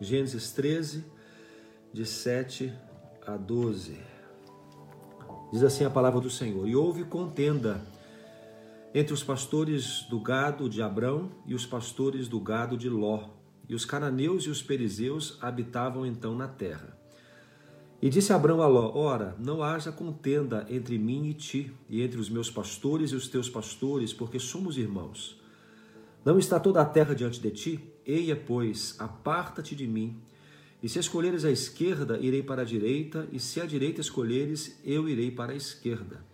Gênesis 0.00 0.52
13, 0.52 1.04
de 1.92 2.06
7 2.06 2.72
a 3.26 3.36
12. 3.36 3.98
Diz 5.52 5.64
assim 5.64 5.84
a 5.84 5.90
palavra 5.90 6.20
do 6.20 6.30
Senhor: 6.30 6.68
E 6.68 6.76
houve 6.76 7.02
contenda 7.02 7.80
entre 8.94 9.12
os 9.12 9.24
pastores 9.24 10.06
do 10.08 10.20
gado 10.20 10.68
de 10.68 10.80
Abrão 10.80 11.30
e 11.44 11.52
os 11.52 11.66
pastores 11.66 12.28
do 12.28 12.38
gado 12.38 12.76
de 12.76 12.88
Ló. 12.88 13.30
E 13.68 13.74
os 13.74 13.84
cananeus 13.84 14.44
e 14.44 14.50
os 14.50 14.62
perizeus 14.62 15.36
habitavam 15.42 16.06
então 16.06 16.34
na 16.34 16.46
terra. 16.46 16.96
E 18.00 18.08
disse 18.08 18.32
Abrão 18.32 18.62
a 18.62 18.68
Ló: 18.68 18.92
Ora, 18.94 19.34
não 19.36 19.64
haja 19.64 19.90
contenda 19.90 20.64
entre 20.70 20.96
mim 20.96 21.26
e 21.26 21.34
ti, 21.34 21.74
e 21.88 22.02
entre 22.02 22.20
os 22.20 22.30
meus 22.30 22.48
pastores 22.48 23.10
e 23.10 23.16
os 23.16 23.26
teus 23.26 23.50
pastores, 23.50 24.12
porque 24.12 24.38
somos 24.38 24.78
irmãos. 24.78 25.40
Não 26.24 26.38
está 26.38 26.60
toda 26.60 26.80
a 26.80 26.84
terra 26.84 27.14
diante 27.14 27.40
de 27.40 27.50
ti? 27.50 27.97
Eia, 28.08 28.34
pois, 28.34 28.96
aparta-te 28.98 29.76
de 29.76 29.86
mim. 29.86 30.16
E 30.82 30.88
se 30.88 30.98
escolheres 30.98 31.44
a 31.44 31.50
esquerda, 31.50 32.18
irei 32.18 32.42
para 32.42 32.62
a 32.62 32.64
direita, 32.64 33.28
e 33.30 33.38
se 33.38 33.60
a 33.60 33.66
direita 33.66 34.00
escolheres, 34.00 34.80
eu 34.82 35.06
irei 35.06 35.30
para 35.30 35.52
a 35.52 35.56
esquerda. 35.56 36.24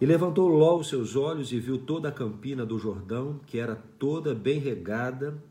E 0.00 0.06
levantou 0.06 0.46
Ló 0.46 0.78
os 0.78 0.88
seus 0.88 1.16
olhos 1.16 1.50
e 1.52 1.58
viu 1.58 1.78
toda 1.78 2.08
a 2.08 2.12
campina 2.12 2.64
do 2.64 2.78
Jordão, 2.78 3.40
que 3.46 3.58
era 3.58 3.74
toda 3.98 4.32
bem 4.32 4.60
regada, 4.60 5.42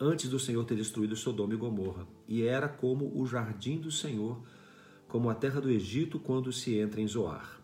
antes 0.00 0.30
do 0.30 0.38
Senhor 0.38 0.64
ter 0.64 0.76
destruído 0.76 1.16
Sodoma 1.16 1.52
e 1.52 1.58
Gomorra. 1.58 2.06
E 2.26 2.42
era 2.42 2.66
como 2.66 3.12
o 3.14 3.26
jardim 3.26 3.76
do 3.76 3.90
Senhor, 3.90 4.40
como 5.06 5.28
a 5.28 5.34
terra 5.34 5.60
do 5.60 5.70
Egito 5.70 6.18
quando 6.18 6.50
se 6.50 6.76
entra 6.78 6.98
em 6.98 7.06
Zoar. 7.06 7.61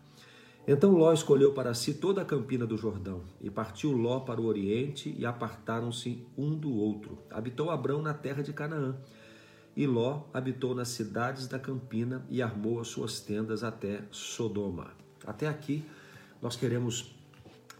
Então 0.71 0.91
Ló 0.91 1.11
escolheu 1.11 1.51
para 1.51 1.73
si 1.73 1.95
toda 1.95 2.21
a 2.21 2.25
campina 2.25 2.63
do 2.63 2.77
Jordão, 2.77 3.23
e 3.41 3.49
partiu 3.49 3.91
Ló 3.91 4.19
para 4.19 4.39
o 4.39 4.45
oriente, 4.45 5.15
e 5.17 5.25
apartaram-se 5.25 6.23
um 6.37 6.55
do 6.55 6.71
outro. 6.71 7.17
Habitou 7.31 7.71
Abrão 7.71 8.03
na 8.03 8.13
terra 8.13 8.43
de 8.43 8.53
Canaã, 8.53 8.95
e 9.75 9.87
Ló 9.87 10.25
habitou 10.31 10.75
nas 10.75 10.89
cidades 10.89 11.47
da 11.47 11.57
campina 11.57 12.23
e 12.29 12.39
armou 12.39 12.79
as 12.79 12.87
suas 12.87 13.19
tendas 13.19 13.63
até 13.63 14.03
Sodoma. 14.11 14.91
Até 15.25 15.47
aqui 15.47 15.83
nós 16.39 16.55
queremos 16.55 17.15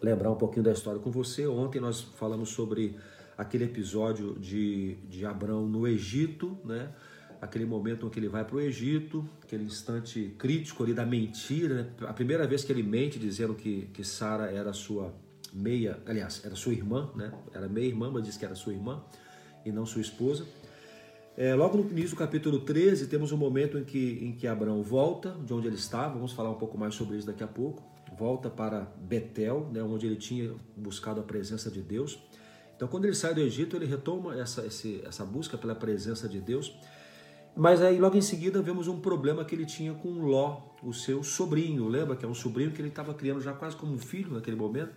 lembrar 0.02 0.32
um 0.32 0.36
pouquinho 0.36 0.64
da 0.64 0.72
história 0.72 1.00
com 1.00 1.12
você. 1.12 1.46
Ontem 1.46 1.80
nós 1.80 2.02
falamos 2.02 2.50
sobre 2.50 2.98
aquele 3.38 3.66
episódio 3.66 4.34
de, 4.40 4.96
de 5.08 5.28
Abrão 5.28 5.68
no 5.68 5.88
Egito, 5.88 6.58
né? 6.66 6.92
Aquele 7.42 7.66
momento 7.66 8.06
em 8.06 8.10
que 8.10 8.20
ele 8.20 8.28
vai 8.28 8.44
para 8.44 8.56
o 8.56 8.60
Egito, 8.60 9.28
aquele 9.42 9.64
instante 9.64 10.36
crítico 10.38 10.84
ali 10.84 10.94
da 10.94 11.06
mentira, 11.06 11.84
né? 11.84 11.90
a 12.08 12.14
primeira 12.14 12.46
vez 12.46 12.64
que 12.64 12.72
ele 12.72 12.84
mente 12.84 13.18
dizendo 13.18 13.54
que, 13.54 13.90
que 13.94 14.04
Sara 14.04 14.52
era 14.52 14.74
sua 14.74 15.14
meia, 15.54 16.00
aliás, 16.06 16.42
era 16.44 16.56
sua 16.56 16.74
irmã, 16.74 17.10
né? 17.16 17.32
era 17.54 17.68
meia 17.68 17.88
irmã, 17.88 18.12
mas 18.12 18.24
diz 18.24 18.38
que 18.38 18.46
era 18.46 18.56
sua 18.56 18.74
irmã 18.74 19.02
e 19.66 19.72
não 19.72 19.86
sua 19.86 20.02
esposa. 20.02 20.46
É, 21.38 21.56
logo 21.56 21.78
no 21.78 21.90
início 21.90 22.12
do 22.12 22.16
capítulo 22.18 22.60
13, 22.60 23.08
temos 23.08 23.32
um 23.32 23.38
momento 23.38 23.78
em 23.78 23.84
que, 23.86 24.20
em 24.22 24.34
que 24.34 24.46
Abraão 24.46 24.84
volta 24.84 25.32
de 25.46 25.54
onde 25.54 25.68
ele 25.68 25.78
estava, 25.78 26.16
vamos 26.16 26.34
falar 26.34 26.50
um 26.50 26.58
pouco 26.58 26.78
mais 26.78 26.94
sobre 26.96 27.18
isso 27.18 27.26
daqui 27.26 27.44
a 27.44 27.48
pouco, 27.48 27.82
volta 28.18 28.50
para 28.50 28.92
Betel, 28.98 29.70
né, 29.72 29.82
onde 29.82 30.06
ele 30.06 30.18
tinha 30.18 30.54
buscado 30.76 31.22
a 31.22 31.24
presença 31.24 31.72
de 31.72 31.82
Deus. 31.82 32.20
Então, 32.76 32.88
quando 32.88 33.06
ele 33.06 33.16
sai 33.16 33.34
do 33.34 33.42
Egito, 33.42 33.76
ele 33.76 33.86
retoma 33.86 34.38
essa, 34.38 34.66
essa 34.66 35.26
busca 35.26 35.58
pela 35.58 35.76
presença 35.76 36.28
de 36.28 36.40
Deus. 36.40 36.74
Mas 37.56 37.82
aí, 37.82 38.00
logo 38.00 38.16
em 38.16 38.22
seguida, 38.22 38.62
vemos 38.62 38.88
um 38.88 39.00
problema 39.00 39.44
que 39.44 39.54
ele 39.54 39.66
tinha 39.66 39.94
com 39.94 40.10
Ló, 40.20 40.62
o 40.82 40.94
seu 40.94 41.24
sobrinho. 41.24 41.88
Lembra 41.88 42.16
que 42.16 42.26
é 42.26 42.28
um 42.28 42.34
sobrinho 42.34 42.72
que 42.72 42.82
ele 42.82 42.90
estava 42.90 43.14
criando 43.14 43.42
já 43.42 43.54
quase 43.54 43.76
como 43.76 43.94
um 43.94 43.98
filho 43.98 44.34
naquele 44.34 44.56
momento? 44.56 44.94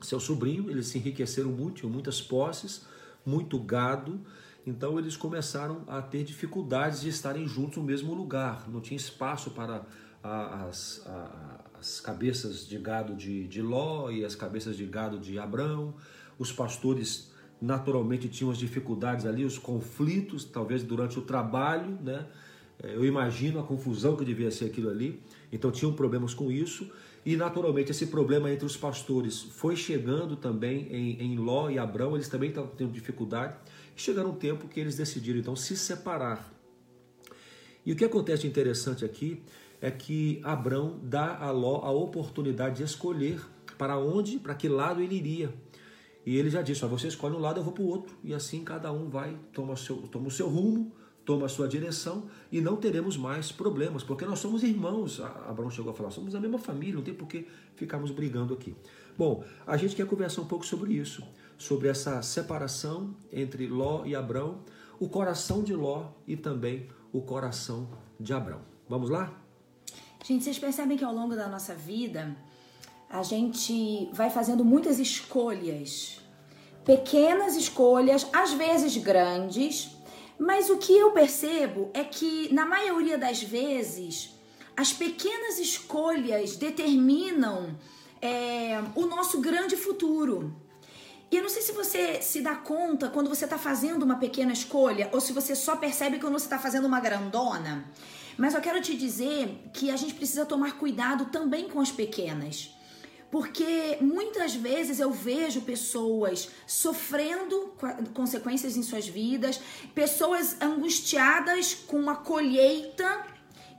Seu 0.00 0.20
sobrinho, 0.20 0.70
eles 0.70 0.86
se 0.86 0.98
enriqueceram 0.98 1.50
muito, 1.50 1.80
tinham 1.80 1.92
muitas 1.92 2.20
posses, 2.20 2.86
muito 3.24 3.58
gado. 3.58 4.20
Então 4.66 4.98
eles 4.98 5.16
começaram 5.16 5.82
a 5.88 6.00
ter 6.00 6.22
dificuldades 6.22 7.00
de 7.00 7.08
estarem 7.08 7.46
juntos 7.46 7.78
no 7.78 7.84
mesmo 7.84 8.14
lugar. 8.14 8.68
Não 8.68 8.80
tinha 8.80 8.96
espaço 8.96 9.50
para 9.50 9.84
as, 10.22 11.04
as 11.78 12.00
cabeças 12.00 12.66
de 12.66 12.78
gado 12.78 13.14
de, 13.14 13.48
de 13.48 13.60
Ló 13.60 14.10
e 14.10 14.24
as 14.24 14.36
cabeças 14.36 14.76
de 14.76 14.86
gado 14.86 15.18
de 15.18 15.38
Abrão. 15.38 15.94
Os 16.38 16.52
pastores 16.52 17.31
naturalmente 17.62 18.28
tinham 18.28 18.50
as 18.50 18.58
dificuldades 18.58 19.24
ali, 19.24 19.44
os 19.44 19.56
conflitos, 19.56 20.44
talvez 20.44 20.82
durante 20.82 21.16
o 21.16 21.22
trabalho, 21.22 21.96
né? 22.02 22.26
É, 22.82 22.96
eu 22.96 23.04
imagino 23.04 23.60
a 23.60 23.62
confusão 23.62 24.16
que 24.16 24.24
devia 24.24 24.50
ser 24.50 24.64
aquilo 24.64 24.90
ali. 24.90 25.22
Então 25.52 25.70
tinham 25.70 25.92
problemas 25.92 26.34
com 26.34 26.50
isso. 26.50 26.90
E 27.24 27.36
naturalmente 27.36 27.92
esse 27.92 28.06
problema 28.06 28.50
entre 28.50 28.66
os 28.66 28.76
pastores 28.76 29.40
foi 29.40 29.76
chegando 29.76 30.34
também 30.34 30.88
em, 30.90 31.22
em 31.22 31.38
Ló 31.38 31.70
e 31.70 31.78
Abrão, 31.78 32.16
eles 32.16 32.28
também 32.28 32.48
estavam 32.48 32.72
tendo 32.76 32.90
dificuldade. 32.90 33.54
Chegaram 33.94 34.30
um 34.30 34.34
tempo 34.34 34.66
que 34.66 34.80
eles 34.80 34.96
decidiram 34.96 35.38
então 35.38 35.54
se 35.54 35.76
separar. 35.76 36.52
E 37.86 37.92
o 37.92 37.96
que 37.96 38.04
acontece 38.04 38.44
interessante 38.44 39.04
aqui 39.04 39.40
é 39.80 39.90
que 39.90 40.40
Abrão 40.42 40.98
dá 41.00 41.36
a 41.38 41.52
Ló 41.52 41.82
a 41.84 41.92
oportunidade 41.92 42.78
de 42.78 42.82
escolher 42.82 43.40
para 43.78 43.98
onde, 43.98 44.38
para 44.38 44.54
que 44.54 44.68
lado 44.68 45.00
ele 45.00 45.14
iria. 45.14 45.54
E 46.24 46.36
ele 46.36 46.50
já 46.50 46.62
disse: 46.62 46.84
você 46.86 47.08
escolhe 47.08 47.34
um 47.34 47.40
lado, 47.40 47.60
eu 47.60 47.64
vou 47.64 47.72
para 47.72 47.82
o 47.82 47.86
outro. 47.86 48.16
E 48.22 48.32
assim 48.34 48.64
cada 48.64 48.92
um 48.92 49.08
vai, 49.08 49.36
toma 49.52 49.76
seu, 49.76 49.96
toma 50.08 50.28
o 50.28 50.30
seu 50.30 50.48
rumo, 50.48 50.92
toma 51.24 51.46
a 51.46 51.48
sua 51.48 51.68
direção 51.68 52.26
e 52.50 52.60
não 52.60 52.76
teremos 52.76 53.16
mais 53.16 53.50
problemas, 53.50 54.02
porque 54.02 54.24
nós 54.24 54.38
somos 54.38 54.62
irmãos. 54.62 55.20
Abraão 55.20 55.70
chegou 55.70 55.92
a 55.92 55.94
falar: 55.94 56.10
somos 56.10 56.34
a 56.34 56.40
mesma 56.40 56.58
família, 56.58 56.94
não 56.94 57.02
tem 57.02 57.14
por 57.14 57.26
que 57.26 57.46
ficarmos 57.76 58.10
brigando 58.10 58.54
aqui. 58.54 58.74
Bom, 59.16 59.44
a 59.66 59.76
gente 59.76 59.94
quer 59.94 60.06
conversar 60.06 60.42
um 60.42 60.46
pouco 60.46 60.64
sobre 60.64 60.94
isso 60.94 61.22
sobre 61.62 61.88
essa 61.88 62.20
separação 62.22 63.14
entre 63.32 63.68
Ló 63.68 64.04
e 64.04 64.16
Abrão, 64.16 64.64
o 64.98 65.08
coração 65.08 65.62
de 65.62 65.72
Ló 65.72 66.08
e 66.26 66.36
também 66.36 66.88
o 67.12 67.22
coração 67.22 67.88
de 68.18 68.32
Abrão. 68.32 68.62
Vamos 68.88 69.10
lá? 69.10 69.32
Gente, 70.24 70.42
vocês 70.42 70.58
percebem 70.58 70.98
que 70.98 71.04
ao 71.04 71.14
longo 71.14 71.36
da 71.36 71.48
nossa 71.48 71.72
vida 71.72 72.36
a 73.12 73.22
gente 73.22 74.08
vai 74.14 74.30
fazendo 74.30 74.64
muitas 74.64 74.98
escolhas, 74.98 76.18
pequenas 76.82 77.54
escolhas, 77.56 78.26
às 78.32 78.54
vezes 78.54 78.96
grandes, 78.96 79.90
mas 80.38 80.70
o 80.70 80.78
que 80.78 80.96
eu 80.96 81.12
percebo 81.12 81.90
é 81.92 82.02
que 82.04 82.52
na 82.54 82.64
maioria 82.64 83.18
das 83.18 83.42
vezes 83.42 84.30
as 84.74 84.94
pequenas 84.94 85.58
escolhas 85.58 86.56
determinam 86.56 87.78
é, 88.20 88.82
o 88.94 89.04
nosso 89.04 89.42
grande 89.42 89.76
futuro. 89.76 90.56
E 91.30 91.36
eu 91.36 91.42
não 91.42 91.50
sei 91.50 91.60
se 91.60 91.72
você 91.72 92.22
se 92.22 92.40
dá 92.40 92.54
conta 92.54 93.10
quando 93.10 93.28
você 93.28 93.44
está 93.44 93.58
fazendo 93.58 94.04
uma 94.04 94.16
pequena 94.16 94.52
escolha 94.52 95.10
ou 95.12 95.20
se 95.20 95.34
você 95.34 95.54
só 95.54 95.76
percebe 95.76 96.18
quando 96.18 96.32
você 96.32 96.46
está 96.46 96.58
fazendo 96.58 96.86
uma 96.86 96.98
grandona. 96.98 97.84
Mas 98.38 98.54
eu 98.54 98.60
quero 98.62 98.80
te 98.80 98.96
dizer 98.96 99.70
que 99.74 99.90
a 99.90 99.96
gente 99.96 100.14
precisa 100.14 100.46
tomar 100.46 100.78
cuidado 100.78 101.26
também 101.26 101.68
com 101.68 101.78
as 101.78 101.92
pequenas. 101.92 102.74
Porque 103.32 103.96
muitas 104.02 104.54
vezes 104.54 105.00
eu 105.00 105.10
vejo 105.10 105.62
pessoas 105.62 106.50
sofrendo 106.66 107.72
consequências 108.12 108.76
em 108.76 108.82
suas 108.82 109.08
vidas, 109.08 109.58
pessoas 109.94 110.60
angustiadas 110.60 111.72
com 111.72 111.96
uma 111.96 112.16
colheita 112.16 113.24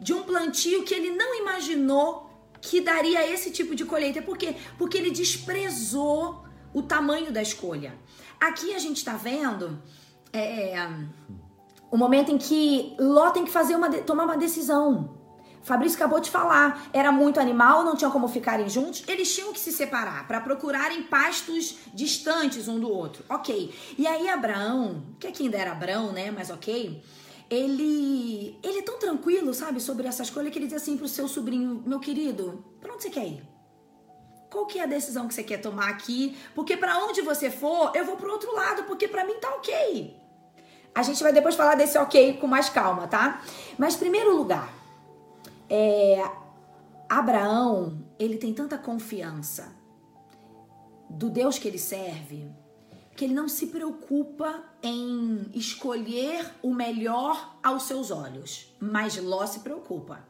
de 0.02 0.12
um 0.12 0.24
plantio 0.24 0.84
que 0.84 0.96
ele 0.96 1.12
não 1.12 1.40
imaginou 1.40 2.32
que 2.60 2.82
daria 2.82 3.32
esse 3.32 3.52
tipo 3.52 3.76
de 3.76 3.86
colheita. 3.86 4.24
Por 4.24 4.40
quê? 4.40 4.56
Porque 4.76 4.98
ele 4.98 5.12
desprezou 5.12 6.44
o 6.74 6.82
tamanho 6.82 7.32
da 7.32 7.44
escolha. 7.44 7.94
Aqui 8.40 8.74
a 8.74 8.80
gente 8.80 8.98
está 8.98 9.16
vendo 9.16 9.80
é, 10.34 10.74
o 11.92 11.96
momento 11.96 12.32
em 12.32 12.40
que 12.40 12.96
Ló 13.00 13.30
tem 13.30 13.46
que 13.46 13.52
fazer 13.52 13.76
uma, 13.76 13.88
tomar 14.02 14.24
uma 14.24 14.38
decisão. 14.38 15.23
Fabrício 15.64 15.96
acabou 15.96 16.20
de 16.20 16.30
falar, 16.30 16.90
era 16.92 17.12
muito 17.12 17.40
animal, 17.40 17.84
não 17.84 17.96
tinham 17.96 18.12
como 18.12 18.28
ficarem 18.28 18.70
juntos, 18.70 19.04
eles 19.08 19.34
tinham 19.34 19.54
que 19.54 19.60
se 19.60 19.72
separar 19.72 20.28
para 20.28 20.42
procurarem 20.42 21.04
pastos 21.04 21.78
distantes 21.94 22.68
um 22.68 22.80
do 22.80 22.92
outro. 22.92 23.24
Ok. 23.30 23.74
E 23.98 24.06
aí 24.06 24.28
Abraão, 24.28 25.16
que 25.20 25.26
aqui 25.26 25.44
ainda 25.44 25.58
era 25.58 25.72
Abraão, 25.72 26.12
né? 26.12 26.32
Mas 26.32 26.50
ok. 26.50 27.02
Ele, 27.50 28.60
ele 28.62 28.80
é 28.80 28.82
tão 28.82 29.00
tranquilo, 29.00 29.54
sabe, 29.54 29.80
sobre 29.80 30.08
essa 30.08 30.24
escolha 30.24 30.52
que 30.52 30.60
ele 30.60 30.68
diz 30.68 30.76
assim 30.76 30.98
pro 30.98 31.08
seu 31.08 31.28
sobrinho: 31.28 31.82
Meu 31.86 32.00
querido, 32.00 32.66
pra 32.82 32.94
onde 32.94 33.04
você 33.04 33.10
quer 33.10 33.26
ir? 33.26 33.44
Qual 34.52 34.66
que 34.66 34.80
é 34.80 34.84
a 34.84 34.88
decisão 34.88 35.28
que 35.28 35.34
você 35.34 35.44
quer 35.44 35.58
tomar 35.58 35.90
aqui? 35.90 36.38
Porque 36.54 36.76
para 36.76 36.98
onde 37.06 37.22
você 37.22 37.50
for, 37.50 37.92
eu 37.96 38.06
vou 38.06 38.18
pro 38.18 38.32
outro 38.32 38.54
lado, 38.54 38.84
porque 38.84 39.08
para 39.08 39.26
mim 39.26 39.36
tá 39.40 39.50
ok. 39.56 40.16
A 40.94 41.02
gente 41.02 41.24
vai 41.24 41.34
depois 41.34 41.56
falar 41.56 41.76
desse 41.76 41.98
ok 41.98 42.38
com 42.38 42.48
mais 42.48 42.70
calma, 42.70 43.08
tá? 43.08 43.42
Mas 43.80 43.96
primeiro 43.96 44.36
lugar, 44.36 44.72
é, 45.76 46.32
Abraão, 47.10 48.06
ele 48.20 48.38
tem 48.38 48.54
tanta 48.54 48.78
confiança 48.78 49.76
do 51.10 51.32
Deus 51.32 51.58
que 51.58 51.68
ele 51.68 51.80
serve, 51.80 52.48
que 53.16 53.26
ele 53.26 53.34
não 53.34 53.50
se 53.50 53.68
preocupa 53.68 54.64
em 54.84 55.50
escolher 55.52 56.46
o 56.62 56.76
melhor 56.76 57.58
aos 57.64 57.84
seus 57.84 58.12
olhos, 58.12 58.72
mas 58.80 59.18
Ló 59.18 59.48
se 59.48 59.62
preocupa. 59.62 60.24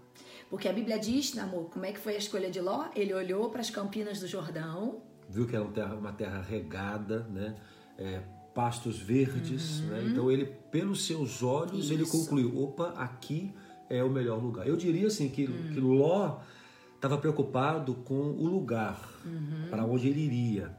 Porque 0.50 0.70
a 0.70 0.72
Bíblia 0.72 0.98
diz, 0.98 1.38
amor, 1.38 1.66
como 1.70 1.86
é 1.86 1.92
que 1.92 2.00
foi 2.00 2.16
a 2.16 2.20
escolha 2.20 2.50
de 2.50 2.62
Ló? 2.62 2.86
Ele 2.96 3.14
olhou 3.14 3.50
para 3.50 3.60
as 3.60 3.70
campinas 3.70 4.22
do 4.22 4.28
Jordão. 4.28 5.02
Viu 5.28 5.46
que 5.46 5.58
era 5.58 5.66
uma 5.66 5.74
terra, 5.74 5.96
uma 5.96 6.14
terra 6.14 6.42
regada, 6.42 7.28
né? 7.30 7.58
É, 7.98 8.22
pastos 8.54 8.98
verdes. 8.98 9.82
Uhum. 9.82 9.88
Né? 9.88 10.04
Então 10.06 10.32
ele, 10.32 10.46
pelos 10.72 11.06
seus 11.06 11.44
olhos, 11.44 11.92
ele 11.92 12.04
Isso. 12.04 12.12
concluiu: 12.12 12.64
opa, 12.64 12.94
aqui 12.96 13.54
é 13.90 14.04
o 14.04 14.10
melhor 14.10 14.42
lugar. 14.42 14.68
Eu 14.68 14.76
diria 14.76 15.08
assim 15.08 15.30
que, 15.30 15.46
Hum. 15.46 15.72
que 15.74 15.80
Ló 15.80 16.38
estava 16.96 17.18
preocupado 17.18 17.94
com 17.96 18.14
o 18.32 18.46
lugar 18.48 19.00
Uhum. 19.26 19.68
para 19.70 19.86
onde 19.86 20.08
ele 20.08 20.22
iria. 20.22 20.76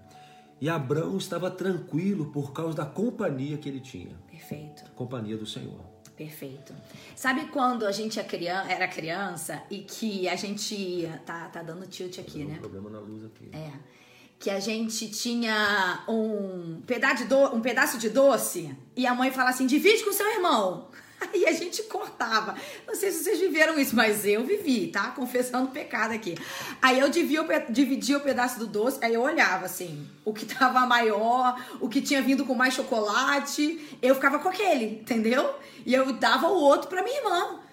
E 0.61 0.69
Abraão 0.69 1.17
estava 1.19 1.51
tranquilo 1.51 2.27
por 2.33 2.53
causa 2.53 2.75
da 2.77 2.87
companhia 2.87 3.59
que 3.59 3.69
ele 3.69 3.81
tinha, 3.81 4.17
Perfeito. 4.31 4.85
companhia 4.95 5.37
do 5.37 5.45
Senhor. 5.45 5.81
Perfeito. 6.17 6.73
Sabe 7.17 7.47
quando 7.49 7.85
a 7.85 7.91
gente 7.93 8.21
é 8.21 8.23
era 8.69 8.87
criança 8.87 9.61
e 9.69 9.79
que 9.81 10.29
a 10.29 10.37
gente. 10.37 11.11
Tá, 11.27 11.49
tá 11.49 11.61
dando 11.61 11.85
tilt 11.89 12.19
aqui, 12.21 12.35
Tem 12.35 12.47
um 12.47 12.51
né? 12.51 12.59
problema 12.61 12.89
na 12.89 13.01
luz 13.01 13.25
aqui. 13.25 13.51
É. 13.53 13.73
Que 14.39 14.49
a 14.49 14.61
gente 14.61 15.09
tinha 15.11 16.05
um 16.09 16.81
pedaço, 16.87 17.27
de 17.27 17.35
um 17.35 17.61
pedaço 17.61 17.99
de 17.99 18.11
doce 18.11 18.75
e 18.97 19.07
a 19.09 19.15
mãe 19.15 19.33
fala 19.33 19.51
assim: 19.51 19.67
divide 19.67 20.05
com 20.05 20.13
seu 20.13 20.27
irmão. 20.35 20.89
Aí 21.21 21.47
a 21.49 21.53
gente 21.53 21.83
cortava. 21.85 22.55
Não 22.87 22.95
sei 22.95 23.11
se 23.11 23.25
vocês 23.25 23.41
viveram 23.41 23.79
isso, 23.79 23.95
mas 23.95 24.25
eu 24.25 24.45
vivi, 24.45 24.89
tá? 24.89 25.11
Confessando 25.11 25.71
pecado 25.71 26.13
aqui. 26.13 26.37
Aí 26.81 26.99
eu 26.99 27.09
dividia 27.09 27.45
dividia 27.69 28.19
o 28.19 28.21
pedaço 28.21 28.59
do 28.59 28.67
doce, 28.67 28.99
aí 29.03 29.15
eu 29.15 29.23
olhava 29.23 29.67
assim, 29.67 30.07
o 30.25 30.33
que 30.33 30.47
tava 30.47 30.87
maior, 30.87 31.59
o 31.81 31.89
que 31.89 32.01
tinha 32.01 32.23
vindo 32.23 32.45
com 32.45 32.55
mais 32.55 32.75
chocolate, 32.75 33.97
eu 34.03 34.15
ficava 34.15 34.39
com 34.39 34.49
aquele, 34.49 35.01
entendeu? 35.01 35.55
E 35.87 35.95
eu 35.95 36.13
dava 36.13 36.49
o 36.49 36.55
outro 36.55 36.89
pra 36.89 37.03
minha 37.03 37.17
irmã 37.17 37.64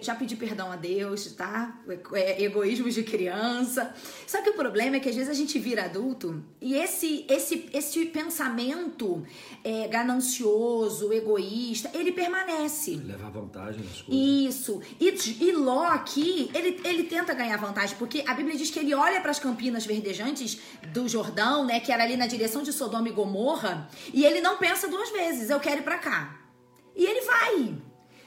já 0.00 0.14
pedi 0.14 0.36
perdão 0.36 0.70
a 0.72 0.76
Deus, 0.76 1.32
tá? 1.32 1.78
É, 2.12 2.42
egoísmo 2.42 2.88
de 2.90 3.02
criança. 3.02 3.94
Só 4.26 4.40
que 4.40 4.50
o 4.50 4.54
problema 4.54 4.96
é 4.96 5.00
que 5.00 5.08
às 5.08 5.14
vezes 5.14 5.30
a 5.30 5.34
gente 5.34 5.58
vira 5.58 5.84
adulto 5.84 6.42
e 6.60 6.74
esse 6.74 7.26
esse 7.28 7.68
esse 7.72 8.06
pensamento 8.06 9.22
é, 9.64 9.88
ganancioso, 9.88 11.12
egoísta, 11.12 11.90
ele 11.94 12.12
permanece. 12.12 12.96
Levar 12.96 13.30
vantagem 13.30 13.82
nas 13.82 14.02
coisas. 14.02 14.54
Isso. 14.54 14.80
E, 15.00 15.08
e 15.44 15.52
Ló 15.52 15.86
aqui, 15.86 16.50
ele, 16.54 16.80
ele 16.84 17.04
tenta 17.04 17.34
ganhar 17.34 17.56
vantagem, 17.56 17.96
porque 17.96 18.24
a 18.26 18.34
Bíblia 18.34 18.56
diz 18.56 18.70
que 18.70 18.78
ele 18.78 18.94
olha 18.94 19.20
para 19.20 19.30
as 19.30 19.38
campinas 19.38 19.84
verdejantes 19.84 20.58
do 20.92 21.08
Jordão, 21.08 21.64
né, 21.64 21.80
que 21.80 21.92
era 21.92 22.02
ali 22.02 22.16
na 22.16 22.26
direção 22.26 22.62
de 22.62 22.72
Sodoma 22.72 23.08
e 23.08 23.12
Gomorra, 23.12 23.88
e 24.12 24.24
ele 24.24 24.40
não 24.40 24.58
pensa 24.58 24.88
duas 24.88 25.10
vezes, 25.10 25.50
eu 25.50 25.60
quero 25.60 25.80
ir 25.80 25.84
para 25.84 25.98
cá. 25.98 26.40
E 26.94 27.04
ele 27.04 27.20
vai. 27.22 27.76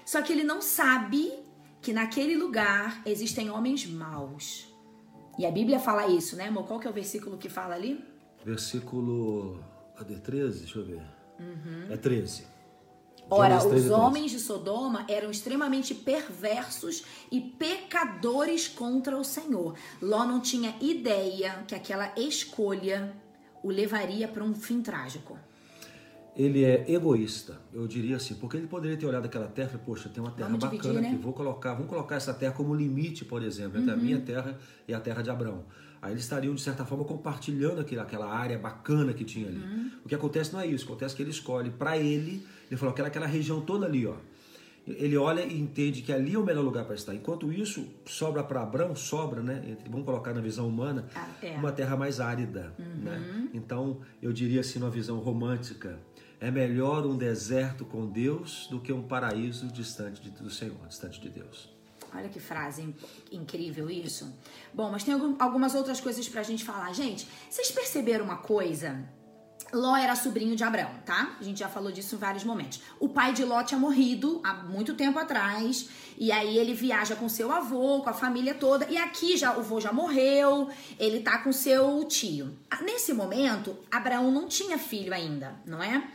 Só 0.06 0.22
que 0.22 0.32
ele 0.32 0.44
não 0.44 0.62
sabe 0.62 1.45
que 1.86 1.94
naquele 1.94 2.36
lugar 2.36 3.00
existem 3.06 3.48
homens 3.52 3.86
maus. 3.86 4.68
E 5.38 5.46
a 5.46 5.52
Bíblia 5.52 5.80
fala 5.80 6.08
isso, 6.08 6.36
né, 6.36 6.48
amor? 6.48 6.66
Qual 6.66 6.80
que 6.80 6.88
é 6.88 6.90
o 6.90 6.94
versículo 6.94 7.38
que 7.38 7.48
fala 7.48 7.76
ali? 7.76 8.04
Versículo. 8.44 9.64
Cadê? 9.96 10.16
13? 10.16 10.60
Deixa 10.62 10.80
eu 10.80 10.84
ver. 10.84 11.04
É 11.92 11.96
13. 11.96 12.42
Uhum. 12.42 12.48
Ora, 13.30 13.60
Gênesis 13.60 13.70
13, 13.70 13.86
os 13.86 13.92
13. 13.92 14.02
homens 14.02 14.32
de 14.32 14.40
Sodoma 14.40 15.06
eram 15.08 15.30
extremamente 15.30 15.94
perversos 15.94 17.06
e 17.32 17.40
pecadores 17.40 18.68
contra 18.68 19.16
o 19.16 19.24
Senhor. 19.24 19.76
Ló 20.02 20.26
não 20.26 20.40
tinha 20.40 20.76
ideia 20.82 21.64
que 21.68 21.76
aquela 21.76 22.12
escolha 22.18 23.16
o 23.62 23.70
levaria 23.70 24.28
para 24.28 24.44
um 24.44 24.56
fim 24.56 24.82
trágico. 24.82 25.38
Ele 26.36 26.66
é 26.66 26.84
egoísta, 26.92 27.58
eu 27.74 27.88
diria 27.88 28.18
assim, 28.18 28.36
porque 28.36 28.58
ele 28.58 28.68
poderia 28.68 28.98
ter 28.98 29.06
olhado 29.06 29.26
aquela 29.26 29.48
terra 29.48 29.72
e 29.76 29.78
poxa, 29.78 30.10
tem 30.10 30.22
uma 30.22 30.32
terra 30.32 30.50
Vamos 30.50 30.60
bacana 30.64 30.82
dividir, 30.82 31.02
né? 31.02 31.08
aqui, 31.10 31.18
vou 31.24 31.32
colocar, 31.32 31.74
vamos 31.74 31.88
colocar 31.90 32.16
essa 32.16 32.34
terra 32.34 32.52
como 32.52 32.76
limite, 32.76 33.24
por 33.24 33.42
exemplo, 33.42 33.80
entre 33.80 33.92
a 33.92 33.96
Uhum. 33.96 34.02
minha 34.02 34.20
terra 34.20 34.58
e 34.86 34.94
a 34.94 35.00
terra 35.00 35.22
de 35.22 35.30
Abraão. 35.30 35.64
Aí 36.02 36.12
eles 36.12 36.24
estariam, 36.24 36.54
de 36.54 36.62
certa 36.62 36.84
forma, 36.84 37.06
compartilhando 37.06 37.80
aquela, 37.80 38.04
aquela 38.04 38.28
área 38.32 38.60
bacana 38.60 39.14
que 39.14 39.24
tinha 39.24 39.48
ali. 39.48 39.58
Uhum. 39.58 39.92
O 40.04 40.10
que 40.10 40.14
acontece 40.14 40.52
não 40.52 40.60
é 40.60 40.68
isso, 40.68 40.84
acontece 40.86 41.16
que 41.16 41.24
ele 41.24 41.32
escolhe 41.32 41.70
para 41.70 41.98
ele, 41.98 42.46
ele 42.70 42.78
falou, 42.78 42.92
aquela, 42.92 43.08
aquela 43.08 43.26
região 43.28 43.62
toda 43.62 43.86
ali, 43.86 44.06
ó. 44.06 44.16
Ele 44.86 45.18
olha 45.18 45.42
e 45.44 45.60
entende 45.60 46.04
que 46.04 46.14
ali 46.14 46.36
é 46.36 46.38
o 46.38 46.44
melhor 46.44 46.64
lugar 46.64 46.86
para 46.86 46.94
estar. 46.94 47.16
Enquanto 47.16 47.52
isso, 47.52 47.88
sobra 48.06 48.44
para 48.44 48.62
Abraão, 48.62 48.96
sobra, 48.96 49.42
né? 49.42 49.76
Vamos 49.90 50.06
colocar 50.06 50.32
na 50.32 50.42
visão 50.42 50.68
humana, 50.68 51.08
Ah, 51.16 51.28
é. 51.42 51.56
uma 51.58 51.72
terra 51.72 51.96
mais 51.98 52.20
árida. 52.20 52.72
Né? 52.78 53.48
Então, 53.52 54.02
eu 54.22 54.32
diria 54.32 54.60
assim, 54.60 54.78
numa 54.78 54.92
visão 54.92 55.18
romântica, 55.18 55.98
é 56.40 56.52
melhor 56.52 57.06
um 57.06 57.18
deserto 57.18 57.86
com 57.86 58.06
Deus 58.08 58.68
do 58.70 58.80
que 58.80 58.92
um 58.94 59.02
paraíso 59.04 59.68
distante 59.68 60.22
de- 60.22 60.30
do 60.32 60.50
Senhor, 60.50 60.76
distante 60.88 61.20
de 61.20 61.30
Deus. 61.30 61.70
Olha 62.14 62.30
que 62.30 62.40
frase 62.40 62.82
in- 62.82 62.96
incrível 63.32 63.90
isso. 63.90 64.32
Bom, 64.74 64.90
mas 64.92 65.04
tem 65.04 65.14
algum- 65.14 65.36
algumas 65.40 65.76
outras 65.76 66.00
coisas 66.00 66.28
pra 66.30 66.44
gente 66.44 66.64
falar. 66.64 66.94
Gente, 66.94 67.28
vocês 67.50 67.72
perceberam 67.72 68.24
uma 68.26 68.38
coisa? 68.38 69.04
Ló 69.74 69.96
era 69.98 70.16
sobrinho 70.16 70.56
de 70.56 70.64
Abraão, 70.64 70.92
tá? 71.06 71.36
A 71.40 71.44
gente 71.44 71.60
já 71.60 71.68
falou 71.68 71.92
disso 71.92 72.16
em 72.16 72.18
vários 72.18 72.44
momentos. 72.46 72.80
O 73.00 73.10
pai 73.10 73.34
de 73.34 73.44
Ló 73.44 73.62
tinha 73.64 73.80
morrido 73.80 74.40
há 74.44 74.54
muito 74.54 74.94
tempo 74.94 75.18
atrás, 75.20 75.90
e 76.18 76.32
aí 76.32 76.58
ele 76.58 76.74
viaja 76.74 77.16
com 77.16 77.28
seu 77.28 77.52
avô, 77.52 78.02
com 78.02 78.10
a 78.10 78.14
família 78.14 78.54
toda, 78.54 78.86
e 78.90 78.96
aqui 78.96 79.36
já 79.36 79.54
o 79.56 79.60
avô 79.60 79.82
já 79.82 79.92
morreu, 79.92 80.70
ele 80.98 81.20
tá 81.22 81.40
com 81.40 81.52
seu 81.52 82.06
tio. 82.06 82.56
Ah, 82.70 82.82
Nesse 82.82 83.12
momento, 83.14 83.76
Abraão 83.92 84.32
não 84.32 84.48
tinha 84.48 84.78
filho 84.78 85.14
ainda, 85.14 85.56
não 85.66 85.82
é? 85.84 86.10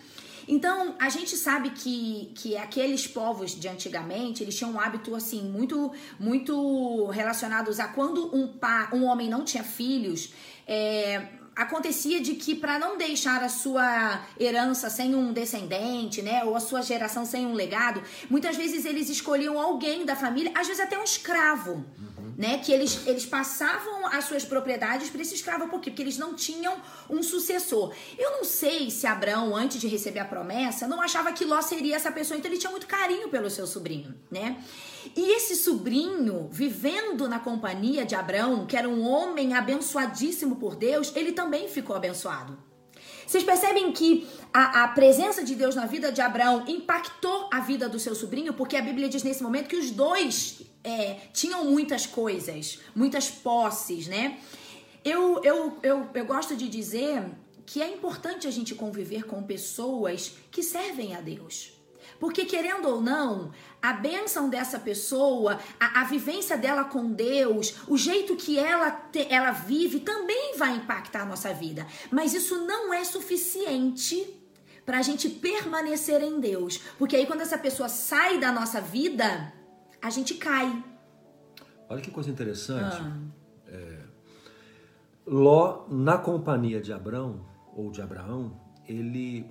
Então, 0.50 0.96
a 0.98 1.08
gente 1.08 1.36
sabe 1.36 1.70
que, 1.70 2.32
que 2.34 2.56
aqueles 2.56 3.06
povos 3.06 3.52
de 3.52 3.68
antigamente, 3.68 4.42
eles 4.42 4.56
tinham 4.56 4.72
um 4.72 4.80
hábito, 4.80 5.14
assim, 5.14 5.42
muito 5.42 5.92
muito 6.18 7.06
relacionados 7.06 7.78
a 7.78 7.86
quando 7.86 8.34
um, 8.34 8.52
um 8.92 9.04
homem 9.04 9.28
não 9.28 9.44
tinha 9.44 9.62
filhos, 9.62 10.34
é, 10.66 11.28
acontecia 11.54 12.20
de 12.20 12.34
que 12.34 12.56
para 12.56 12.80
não 12.80 12.98
deixar 12.98 13.44
a 13.44 13.48
sua 13.48 14.24
herança 14.40 14.90
sem 14.90 15.14
um 15.14 15.32
descendente, 15.32 16.20
né, 16.20 16.42
ou 16.42 16.56
a 16.56 16.60
sua 16.60 16.82
geração 16.82 17.24
sem 17.24 17.46
um 17.46 17.52
legado, 17.52 18.02
muitas 18.28 18.56
vezes 18.56 18.84
eles 18.84 19.08
escolhiam 19.08 19.56
alguém 19.56 20.04
da 20.04 20.16
família, 20.16 20.50
às 20.52 20.66
vezes 20.66 20.82
até 20.82 20.98
um 20.98 21.04
escravo, 21.04 21.84
né, 22.40 22.56
que 22.56 22.72
eles, 22.72 23.06
eles 23.06 23.26
passavam 23.26 24.06
as 24.06 24.24
suas 24.24 24.46
propriedades 24.46 25.10
para 25.10 25.20
esse 25.20 25.34
escravo, 25.34 25.68
por 25.68 25.78
quê? 25.78 25.90
Porque 25.90 26.00
eles 26.00 26.16
não 26.16 26.34
tinham 26.34 26.74
um 27.10 27.22
sucessor. 27.22 27.92
Eu 28.18 28.30
não 28.30 28.44
sei 28.44 28.90
se 28.90 29.06
Abraão, 29.06 29.54
antes 29.54 29.78
de 29.78 29.86
receber 29.86 30.20
a 30.20 30.24
promessa, 30.24 30.88
não 30.88 31.02
achava 31.02 31.34
que 31.34 31.44
Ló 31.44 31.60
seria 31.60 31.96
essa 31.96 32.10
pessoa, 32.10 32.38
então 32.38 32.50
ele 32.50 32.58
tinha 32.58 32.70
muito 32.70 32.86
carinho 32.86 33.28
pelo 33.28 33.50
seu 33.50 33.66
sobrinho, 33.66 34.14
né? 34.30 34.64
E 35.14 35.36
esse 35.36 35.54
sobrinho, 35.54 36.48
vivendo 36.50 37.28
na 37.28 37.38
companhia 37.38 38.06
de 38.06 38.14
Abraão, 38.14 38.64
que 38.64 38.74
era 38.74 38.88
um 38.88 39.06
homem 39.06 39.52
abençoadíssimo 39.52 40.56
por 40.56 40.76
Deus, 40.76 41.12
ele 41.14 41.32
também 41.32 41.68
ficou 41.68 41.94
abençoado. 41.94 42.69
Vocês 43.30 43.44
percebem 43.44 43.92
que 43.92 44.26
a, 44.52 44.82
a, 44.82 44.88
presença 44.88 45.44
de 45.44 45.54
Deus 45.54 45.76
na 45.76 45.86
vida 45.86 46.10
de 46.10 46.20
Abraão 46.20 46.64
impactou 46.66 47.48
a 47.52 47.60
vida 47.60 47.88
do 47.88 47.96
seu 47.96 48.12
sobrinho? 48.12 48.52
Porque 48.52 48.76
a 48.76 48.82
Bíblia 48.82 49.08
diz 49.08 49.22
nesse 49.22 49.40
momento 49.40 49.68
que 49.68 49.76
os 49.76 49.92
dois 49.92 50.62
é, 50.82 51.14
tinham 51.32 51.64
muitas 51.64 52.06
coisas, 52.06 52.80
muitas 52.92 53.30
posses, 53.30 54.08
né? 54.08 54.40
Eu, 55.04 55.40
eu, 55.44 55.78
eu, 55.80 56.10
eu 56.12 56.26
gosto 56.26 56.56
de 56.56 56.68
dizer 56.68 57.22
que 57.64 57.80
é 57.80 57.94
importante 57.94 58.48
a 58.48 58.50
gente 58.50 58.74
conviver 58.74 59.22
com 59.22 59.40
pessoas 59.44 60.34
que 60.50 60.60
servem 60.60 61.14
a 61.14 61.20
Deus. 61.20 61.79
Porque, 62.18 62.44
querendo 62.44 62.88
ou 62.88 63.00
não, 63.00 63.50
a 63.80 63.92
bênção 63.92 64.48
dessa 64.48 64.78
pessoa, 64.78 65.58
a, 65.78 66.00
a 66.00 66.04
vivência 66.04 66.56
dela 66.56 66.84
com 66.84 67.12
Deus, 67.12 67.82
o 67.86 67.96
jeito 67.96 68.36
que 68.36 68.58
ela, 68.58 68.90
te, 68.90 69.26
ela 69.30 69.52
vive 69.52 70.00
também 70.00 70.56
vai 70.56 70.76
impactar 70.76 71.22
a 71.22 71.26
nossa 71.26 71.52
vida. 71.54 71.86
Mas 72.10 72.34
isso 72.34 72.64
não 72.66 72.92
é 72.92 73.04
suficiente 73.04 74.36
para 74.84 74.98
a 74.98 75.02
gente 75.02 75.28
permanecer 75.28 76.22
em 76.22 76.40
Deus. 76.40 76.78
Porque 76.98 77.16
aí, 77.16 77.26
quando 77.26 77.42
essa 77.42 77.58
pessoa 77.58 77.88
sai 77.88 78.38
da 78.38 78.50
nossa 78.50 78.80
vida, 78.80 79.52
a 80.02 80.10
gente 80.10 80.34
cai. 80.34 80.84
Olha 81.88 82.00
que 82.00 82.10
coisa 82.10 82.30
interessante. 82.30 82.96
Ah. 83.00 83.18
É, 83.68 83.98
Ló, 85.26 85.86
na 85.88 86.18
companhia 86.18 86.80
de 86.80 86.92
Abraão, 86.92 87.46
ou 87.76 87.90
de 87.90 88.02
Abraão, 88.02 88.60
ele, 88.86 89.46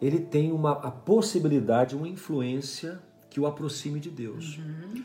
ele 0.00 0.20
tem 0.20 0.52
uma, 0.52 0.72
a 0.72 0.90
possibilidade, 0.90 1.96
uma 1.96 2.08
influência 2.08 3.00
que 3.30 3.40
o 3.40 3.46
aproxime 3.46 4.00
de 4.00 4.10
Deus. 4.10 4.58
Uhum. 4.58 5.02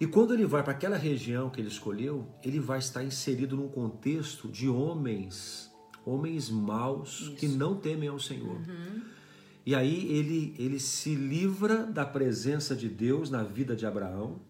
E 0.00 0.06
quando 0.06 0.34
ele 0.34 0.44
vai 0.44 0.62
para 0.62 0.72
aquela 0.72 0.96
região 0.96 1.48
que 1.48 1.60
ele 1.60 1.68
escolheu, 1.68 2.26
ele 2.42 2.58
vai 2.58 2.78
estar 2.78 3.02
inserido 3.04 3.56
num 3.56 3.68
contexto 3.68 4.48
de 4.48 4.68
homens, 4.68 5.70
homens 6.04 6.50
maus 6.50 7.20
Isso. 7.20 7.34
que 7.36 7.48
não 7.48 7.76
temem 7.76 8.08
ao 8.08 8.18
Senhor. 8.18 8.56
Uhum. 8.56 9.02
E 9.66 9.74
aí 9.74 10.10
ele, 10.12 10.54
ele 10.58 10.78
se 10.78 11.14
livra 11.14 11.86
da 11.86 12.04
presença 12.04 12.76
de 12.76 12.88
Deus 12.88 13.30
na 13.30 13.42
vida 13.42 13.74
de 13.74 13.86
Abraão 13.86 14.40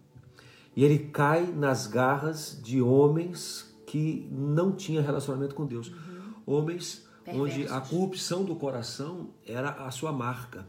e 0.74 0.82
ele 0.82 0.98
cai 0.98 1.46
nas 1.52 1.86
garras 1.86 2.58
de 2.62 2.82
homens 2.82 3.72
que 3.86 4.28
não 4.32 4.72
tinham 4.72 5.04
relacionamento 5.04 5.54
com 5.54 5.66
Deus. 5.66 5.88
Uhum. 5.88 6.34
Homens 6.46 7.06
Onde 7.28 7.66
a 7.68 7.80
corrupção 7.80 8.44
do 8.44 8.54
coração 8.54 9.30
era 9.46 9.70
a 9.70 9.90
sua 9.90 10.12
marca. 10.12 10.66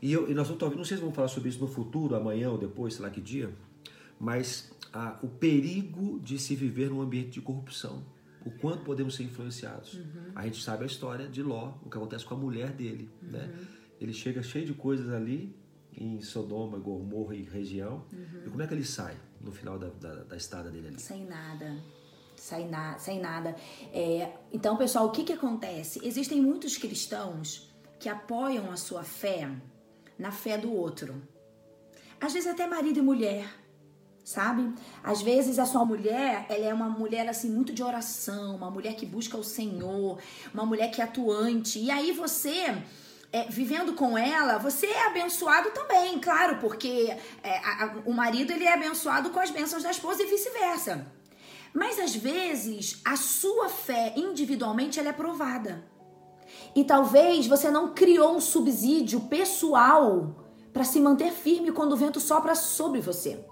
E, 0.00 0.12
eu, 0.12 0.30
e 0.30 0.34
nós 0.34 0.48
vamos, 0.48 0.76
não 0.76 0.84
sei 0.84 0.96
se 0.96 1.00
vamos 1.00 1.14
falar 1.14 1.28
sobre 1.28 1.48
isso 1.48 1.60
no 1.60 1.68
futuro, 1.68 2.14
amanhã 2.16 2.50
ou 2.50 2.58
depois, 2.58 2.94
sei 2.94 3.02
lá 3.02 3.10
que 3.10 3.20
dia, 3.20 3.54
mas 4.18 4.72
ah, 4.92 5.18
o 5.22 5.28
perigo 5.28 6.18
de 6.20 6.38
se 6.38 6.56
viver 6.56 6.90
num 6.90 7.00
ambiente 7.00 7.30
de 7.30 7.40
corrupção. 7.40 8.02
o 8.44 8.50
quanto 8.50 8.82
podemos 8.82 9.14
ser 9.14 9.22
influenciados. 9.24 9.94
Uhum. 9.94 10.32
A 10.34 10.44
gente 10.44 10.62
sabe 10.62 10.82
a 10.82 10.86
história 10.86 11.28
de 11.28 11.42
Ló, 11.42 11.74
o 11.84 11.88
que 11.88 11.96
acontece 11.96 12.24
com 12.24 12.34
a 12.34 12.36
mulher 12.36 12.72
dele. 12.72 13.08
Uhum. 13.22 13.30
Né? 13.30 13.54
Ele 14.00 14.12
chega 14.12 14.42
cheio 14.42 14.66
de 14.66 14.74
coisas 14.74 15.08
ali 15.10 15.54
em 15.96 16.20
Sodoma, 16.20 16.78
Gomorra 16.78 17.36
e 17.36 17.42
região. 17.42 18.04
Uhum. 18.12 18.42
E 18.46 18.50
como 18.50 18.62
é 18.62 18.66
que 18.66 18.74
ele 18.74 18.84
sai 18.84 19.16
no 19.40 19.52
final 19.52 19.78
da, 19.78 19.88
da, 19.88 20.24
da 20.24 20.36
estada 20.36 20.70
dele 20.70 20.88
ali? 20.88 21.00
Sem 21.00 21.26
nada. 21.26 21.76
Sem, 22.42 22.68
na, 22.68 22.98
sem 22.98 23.20
nada. 23.20 23.54
É, 23.92 24.32
então, 24.52 24.76
pessoal, 24.76 25.06
o 25.06 25.10
que, 25.12 25.22
que 25.22 25.32
acontece? 25.32 26.00
Existem 26.02 26.40
muitos 26.40 26.76
cristãos 26.76 27.72
que 28.00 28.08
apoiam 28.08 28.68
a 28.72 28.76
sua 28.76 29.04
fé 29.04 29.48
na 30.18 30.32
fé 30.32 30.58
do 30.58 30.74
outro. 30.74 31.22
Às 32.20 32.32
vezes 32.32 32.50
até 32.50 32.66
marido 32.66 32.98
e 32.98 33.02
mulher 33.02 33.46
sabe? 34.24 34.72
Às 35.02 35.20
vezes 35.20 35.58
a 35.58 35.66
sua 35.66 35.84
mulher, 35.84 36.46
ela 36.48 36.64
é 36.64 36.72
uma 36.72 36.88
mulher 36.88 37.28
assim 37.28 37.50
muito 37.50 37.72
de 37.72 37.82
oração, 37.82 38.54
uma 38.54 38.70
mulher 38.70 38.94
que 38.94 39.04
busca 39.04 39.36
o 39.36 39.42
Senhor, 39.42 40.18
uma 40.54 40.64
mulher 40.64 40.92
que 40.92 41.00
é 41.00 41.04
atuante. 41.04 41.80
E 41.80 41.90
aí 41.90 42.12
você 42.12 42.76
é, 43.32 43.48
vivendo 43.48 43.94
com 43.94 44.16
ela, 44.16 44.58
você 44.58 44.86
é 44.86 45.06
abençoado 45.06 45.70
também, 45.72 46.20
claro, 46.20 46.58
porque 46.58 47.16
é, 47.42 47.58
a, 47.58 47.96
o 48.06 48.12
marido 48.12 48.52
ele 48.52 48.64
é 48.64 48.72
abençoado 48.72 49.30
com 49.30 49.40
as 49.40 49.50
bênçãos 49.50 49.82
da 49.82 49.90
esposa 49.90 50.22
e 50.22 50.26
vice-versa. 50.26 51.04
Mas 51.72 51.98
às 51.98 52.14
vezes 52.14 53.00
a 53.04 53.16
sua 53.16 53.68
fé 53.68 54.12
individualmente 54.16 55.00
ela 55.00 55.08
é 55.08 55.12
provada. 55.12 55.84
E 56.74 56.84
talvez 56.84 57.46
você 57.46 57.70
não 57.70 57.94
criou 57.94 58.36
um 58.36 58.40
subsídio 58.40 59.20
pessoal 59.20 60.36
para 60.72 60.84
se 60.84 61.00
manter 61.00 61.32
firme 61.32 61.72
quando 61.72 61.92
o 61.92 61.96
vento 61.96 62.20
sopra 62.20 62.54
sobre 62.54 63.00
você. 63.00 63.44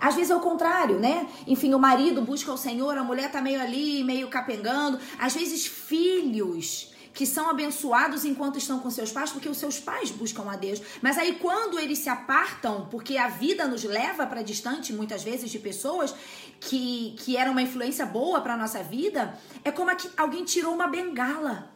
Às 0.00 0.14
vezes 0.14 0.30
é 0.30 0.36
o 0.36 0.40
contrário, 0.40 0.98
né? 0.98 1.28
Enfim, 1.46 1.74
o 1.74 1.78
marido 1.78 2.22
busca 2.22 2.50
o 2.50 2.56
Senhor, 2.56 2.96
a 2.96 3.04
mulher 3.04 3.30
tá 3.30 3.42
meio 3.42 3.60
ali, 3.60 4.02
meio 4.02 4.28
capengando. 4.28 4.98
Às 5.18 5.34
vezes 5.34 5.66
filhos 5.66 6.90
que 7.12 7.26
são 7.26 7.50
abençoados 7.50 8.24
enquanto 8.24 8.56
estão 8.56 8.78
com 8.78 8.88
seus 8.88 9.10
pais, 9.10 9.30
porque 9.30 9.48
os 9.48 9.58
seus 9.58 9.78
pais 9.78 10.10
buscam 10.10 10.44
a 10.50 10.56
Deus. 10.56 10.80
Mas 11.02 11.18
aí 11.18 11.34
quando 11.34 11.78
eles 11.78 11.98
se 11.98 12.08
apartam, 12.08 12.86
porque 12.90 13.18
a 13.18 13.28
vida 13.28 13.66
nos 13.66 13.84
leva 13.84 14.26
para 14.26 14.42
distante 14.42 14.92
muitas 14.92 15.22
vezes 15.22 15.50
de 15.50 15.58
pessoas 15.58 16.14
que, 16.60 17.16
que 17.18 17.36
eram 17.36 17.52
uma 17.52 17.62
influência 17.62 18.04
boa 18.04 18.40
para 18.42 18.56
nossa 18.56 18.82
vida, 18.82 19.36
é 19.64 19.72
como 19.72 19.94
que 19.96 20.10
alguém 20.16 20.44
tirou 20.44 20.74
uma 20.74 20.86
bengala. 20.86 21.72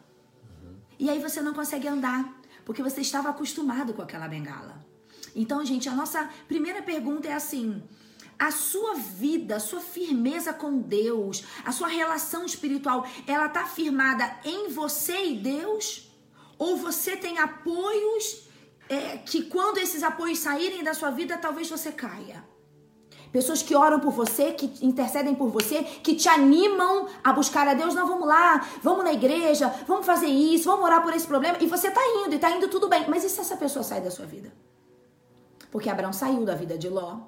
E 0.99 1.09
aí 1.09 1.19
você 1.19 1.41
não 1.41 1.53
consegue 1.53 1.87
andar, 1.87 2.39
porque 2.63 2.83
você 2.83 3.01
estava 3.01 3.29
acostumado 3.29 3.93
com 3.93 4.01
aquela 4.01 4.27
bengala. 4.27 4.85
Então, 5.35 5.65
gente, 5.65 5.89
a 5.89 5.93
nossa 5.93 6.29
primeira 6.47 6.81
pergunta 6.81 7.27
é 7.27 7.33
assim: 7.33 7.83
a 8.37 8.51
sua 8.51 8.93
vida, 8.93 9.55
a 9.57 9.59
sua 9.59 9.81
firmeza 9.81 10.53
com 10.53 10.79
Deus, 10.79 11.43
a 11.65 11.71
sua 11.71 11.87
relação 11.87 12.45
espiritual, 12.45 13.05
ela 13.27 13.47
está 13.47 13.65
firmada 13.65 14.39
em 14.45 14.69
você 14.69 15.31
e 15.31 15.37
Deus? 15.37 16.09
Ou 16.57 16.77
você 16.77 17.17
tem 17.17 17.37
apoios 17.39 18.47
é, 18.87 19.17
que 19.17 19.43
quando 19.43 19.77
esses 19.79 20.03
apoios 20.03 20.39
saírem 20.39 20.83
da 20.83 20.93
sua 20.93 21.09
vida, 21.11 21.37
talvez 21.37 21.69
você 21.69 21.91
caia? 21.91 22.54
Pessoas 23.35 23.61
que 23.61 23.75
oram 23.75 23.99
por 23.99 24.13
você, 24.13 24.53
que 24.53 24.65
intercedem 24.81 25.35
por 25.35 25.49
você, 25.49 25.83
que 25.83 26.15
te 26.15 26.29
animam 26.29 27.05
a 27.21 27.33
buscar 27.33 27.67
a 27.67 27.73
Deus. 27.73 27.93
Não, 27.93 28.07
vamos 28.07 28.25
lá, 28.25 28.65
vamos 28.81 29.03
na 29.03 29.11
igreja, 29.11 29.67
vamos 29.85 30.05
fazer 30.05 30.27
isso, 30.27 30.69
vamos 30.69 30.85
orar 30.85 31.03
por 31.03 31.13
esse 31.13 31.27
problema. 31.27 31.57
E 31.59 31.67
você 31.67 31.89
está 31.89 31.99
indo, 32.23 32.31
e 32.31 32.35
está 32.35 32.49
indo 32.49 32.69
tudo 32.69 32.87
bem. 32.87 33.03
Mas 33.09 33.25
e 33.25 33.29
se 33.29 33.41
essa 33.41 33.57
pessoa 33.57 33.83
sai 33.83 33.99
da 33.99 34.09
sua 34.09 34.25
vida? 34.25 34.53
Porque 35.69 35.89
Abraão 35.89 36.13
saiu 36.13 36.45
da 36.45 36.55
vida 36.55 36.77
de 36.77 36.87
Ló, 36.87 37.23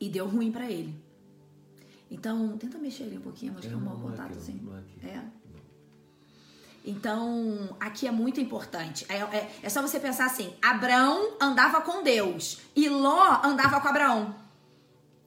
e 0.00 0.08
deu 0.08 0.26
ruim 0.26 0.50
para 0.50 0.64
ele. 0.64 0.98
Então, 2.10 2.56
tenta 2.56 2.78
mexer 2.78 3.02
ali 3.02 3.18
um 3.18 3.20
pouquinho, 3.20 3.52
mas 3.54 3.66
que 3.66 3.74
é 3.74 3.76
um 3.76 3.80
mau 3.80 3.98
contato, 3.98 4.32
assim. 4.38 4.66
É. 5.04 5.20
Então, 6.86 7.76
aqui 7.78 8.08
é 8.08 8.10
muito 8.10 8.40
importante. 8.40 9.04
É, 9.10 9.16
é, 9.16 9.58
é, 9.62 9.68
só 9.68 9.82
você 9.82 10.00
pensar 10.00 10.24
assim: 10.24 10.54
Abraão 10.62 11.36
andava 11.38 11.82
com 11.82 12.02
Deus 12.02 12.60
e 12.74 12.88
Ló 12.88 13.42
andava 13.44 13.78
com 13.78 13.88
Abraão. 13.88 14.45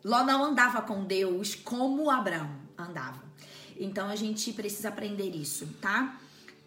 Ló 0.04 0.24
não 0.24 0.44
andava 0.44 0.82
com 0.82 1.04
Deus 1.04 1.56
como 1.56 2.10
Abraão 2.10 2.52
andava. 2.78 3.22
Então, 3.78 4.10
a 4.10 4.16
gente 4.16 4.52
precisa 4.54 4.90
aprender 4.90 5.36
isso, 5.36 5.68
tá? 5.82 6.20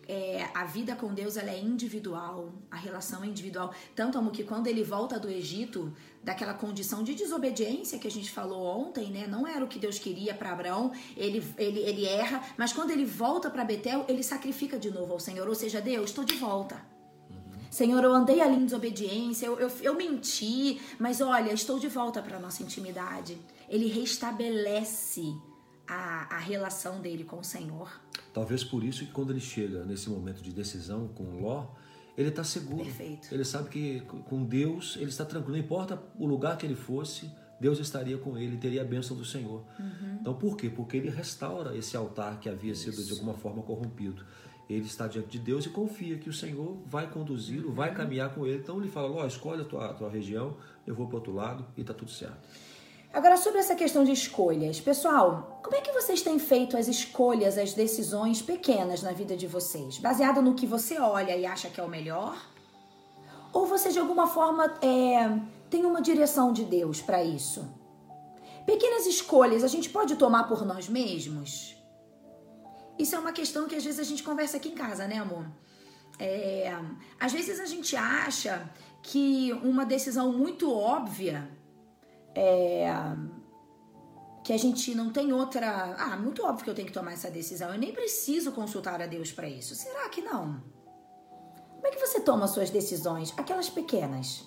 é, 0.09 0.49
a 0.55 0.65
vida 0.65 0.97
com 0.97 1.15
Deus 1.15 1.37
ela 1.37 1.51
é 1.51 1.59
individual, 1.59 2.53
a 2.71 2.77
relação 2.77 3.23
é 3.23 3.27
individual. 3.27 3.73
Tanto 3.95 4.19
amo 4.19 4.31
que 4.31 4.45
quando 4.45 4.67
ele 4.67 4.83
volta 4.83 5.19
do 5.19 5.29
Egito, 5.29 5.93
daquela 6.23 6.55
condição 6.55 7.03
de 7.03 7.15
desobediência 7.15 7.99
que 7.99 8.07
a 8.07 8.11
gente 8.11 8.31
falou 8.31 8.65
ontem, 8.65 9.11
né? 9.11 9.27
Não 9.27 9.47
era 9.47 9.65
o 9.65 9.69
que 9.69 9.79
Deus 9.79 9.99
queria 9.99 10.35
para 10.35 10.53
Abraão, 10.53 10.93
ele, 11.17 11.43
ele, 11.57 11.81
ele 11.81 12.05
erra, 12.07 12.43
mas 12.57 12.73
quando 12.73 12.91
ele 12.91 13.05
volta 13.05 13.51
para 13.51 13.65
Betel, 13.65 14.05
ele 14.09 14.23
sacrifica 14.23 14.79
de 14.79 14.91
novo 14.91 15.13
ao 15.13 15.21
Senhor. 15.21 15.49
Ou 15.49 15.55
seja, 15.55 15.81
Deus, 15.81 16.11
estou 16.11 16.25
de 16.25 16.35
volta. 16.35 16.92
Senhor, 17.73 18.05
eu 18.05 18.13
andei 18.13 18.43
ali 18.43 18.57
em 18.57 18.67
desobediência, 18.67 19.47
eu, 19.47 19.59
eu, 19.59 19.71
eu 19.81 19.95
menti, 19.95 20.79
mas 20.99 21.23
olha, 21.23 21.51
estou 21.55 21.79
de 21.79 21.89
volta 21.89 22.21
para 22.21 22.39
nossa 22.39 22.63
intimidade. 22.63 23.39
Ele 23.67 23.87
restabelece 23.87 25.35
a, 25.89 26.37
a 26.37 26.39
relação 26.39 27.01
dele 27.01 27.25
com 27.25 27.39
o 27.39 27.43
Senhor. 27.43 27.91
Talvez 28.35 28.63
por 28.63 28.85
isso 28.85 29.07
que 29.07 29.11
quando 29.11 29.31
ele 29.31 29.41
chega 29.41 29.87
nesse 29.87 30.11
momento 30.11 30.43
de 30.43 30.53
decisão 30.53 31.09
com 31.09 31.41
Ló, 31.41 31.69
ele 32.15 32.29
está 32.29 32.45
seguro. 32.45 32.85
Perfeito. 32.85 33.29
Ele 33.33 33.43
sabe 33.43 33.71
que 33.71 34.01
com 34.01 34.45
Deus 34.45 34.97
ele 34.97 35.09
está 35.09 35.25
tranquilo. 35.25 35.57
Não 35.57 35.65
importa 35.65 35.99
o 36.19 36.27
lugar 36.27 36.59
que 36.59 36.67
ele 36.67 36.77
fosse, 36.77 37.31
Deus 37.59 37.79
estaria 37.79 38.19
com 38.19 38.37
ele, 38.37 38.59
teria 38.59 38.83
a 38.83 38.85
bênção 38.85 39.17
do 39.17 39.25
Senhor. 39.25 39.65
Uhum. 39.81 40.19
Então 40.21 40.35
por 40.35 40.59
quê? 40.59 40.69
Porque 40.69 40.99
ele 40.99 41.09
restaura 41.09 41.75
esse 41.75 41.97
altar 41.97 42.39
que 42.39 42.51
havia 42.51 42.75
sido 42.75 43.01
isso. 43.01 43.07
de 43.07 43.13
alguma 43.13 43.33
forma 43.33 43.63
corrompido. 43.63 44.27
Ele 44.73 44.87
está 44.87 45.07
diante 45.07 45.29
de 45.29 45.39
Deus 45.39 45.67
e 45.67 45.69
confia 45.69 46.17
que 46.19 46.29
o 46.29 46.33
Senhor 46.33 46.77
vai 46.87 47.11
conduzi-lo, 47.11 47.69
uhum. 47.69 47.75
vai 47.75 47.95
caminhar 47.95 48.35
com 48.35 48.47
ele. 48.47 48.59
Então 48.59 48.79
ele 48.79 48.91
fala: 48.91 49.09
Ló, 49.09 49.27
escolhe 49.27 49.63
a 49.63 49.65
tua, 49.65 49.91
a 49.91 49.95
tua 49.95 50.09
região, 50.09 50.57
eu 50.87 50.95
vou 50.95 51.07
para 51.07 51.15
o 51.15 51.19
outro 51.19 51.33
lado 51.33 51.67
e 51.77 51.83
está 51.83 51.93
tudo 51.93 52.11
certo. 52.11 52.39
Agora, 53.13 53.37
sobre 53.37 53.59
essa 53.59 53.75
questão 53.75 54.05
de 54.05 54.13
escolhas, 54.13 54.81
pessoal, 54.81 55.61
como 55.63 55.77
é 55.77 55.83
que 55.83 55.93
vocês 55.93 56.23
têm 56.23 56.39
feito 56.39 56.79
as 56.79 56.89
escolhas, 56.89 57.59
as 57.59 57.75
decisões 57.75 58.41
pequenas 58.41 59.03
na 59.03 59.13
vida 59.13 59.37
de 59.37 59.47
vocês? 59.47 59.99
Baseado 59.99 60.41
no 60.41 60.55
que 60.55 60.67
você 60.67 60.99
olha 60.99 61.37
e 61.37 61.45
acha 61.45 61.69
que 61.69 61.79
é 61.79 61.85
o 61.85 61.89
melhor? 61.89 62.35
Ou 63.53 63.67
você, 63.67 63.91
de 63.91 63.99
alguma 63.99 64.27
forma, 64.27 64.65
é, 64.81 65.39
tem 65.69 65.85
uma 65.85 66.01
direção 66.01 66.55
de 66.55 66.65
Deus 66.65 67.03
para 67.03 67.23
isso? 67.23 67.69
Pequenas 68.65 69.07
escolhas 69.07 69.63
a 69.63 69.69
gente 69.69 69.91
pode 69.91 70.17
tomar 70.17 70.45
por 70.45 70.65
nós 70.65 70.89
mesmos? 70.89 71.77
Isso 73.03 73.17
é 73.17 73.19
uma 73.19 73.33
questão 73.33 73.67
que 73.67 73.75
às 73.75 73.85
vezes 73.85 73.99
a 73.99 74.05
gente 74.05 74.23
conversa 74.23 74.57
aqui 74.59 74.69
em 74.69 74.77
casa, 74.77 75.09
né, 75.09 75.19
amor? 75.19 75.45
É, 76.19 76.73
às 77.19 77.33
vezes 77.33 77.59
a 77.59 77.67
gente 77.67 77.97
acha 77.97 78.71
que 79.03 79.53
uma 79.55 79.85
decisão 79.85 80.33
muito 80.33 80.73
óbvia 80.73 81.51
é, 82.33 82.87
que 84.45 84.53
a 84.53 84.57
gente 84.57 84.95
não 84.95 85.11
tem 85.11 85.33
outra. 85.33 85.97
Ah, 85.99 86.17
muito 86.17 86.45
óbvio 86.45 86.63
que 86.65 86.71
eu 86.71 86.75
tenho 86.77 86.87
que 86.87 86.95
tomar 86.95 87.13
essa 87.13 87.29
decisão. 87.29 87.73
Eu 87.73 87.79
nem 87.79 87.93
preciso 87.93 88.53
consultar 88.53 89.03
a 89.03 89.07
Deus 89.07 89.33
para 89.33 89.49
isso. 89.49 89.75
Será 89.75 90.09
que 90.09 90.23
não? 90.23 90.63
Como 91.75 91.87
é 91.89 91.91
que 91.91 91.99
você 91.99 92.21
toma 92.21 92.47
suas 92.47 92.71
decisões? 92.71 93.35
Aquelas 93.37 93.69
pequenas. 93.69 94.47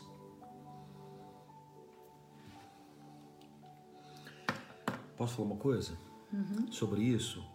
Posso 5.18 5.36
falar 5.36 5.48
uma 5.50 5.58
coisa 5.58 5.98
uhum. 6.32 6.72
sobre 6.72 7.02
isso? 7.02 7.55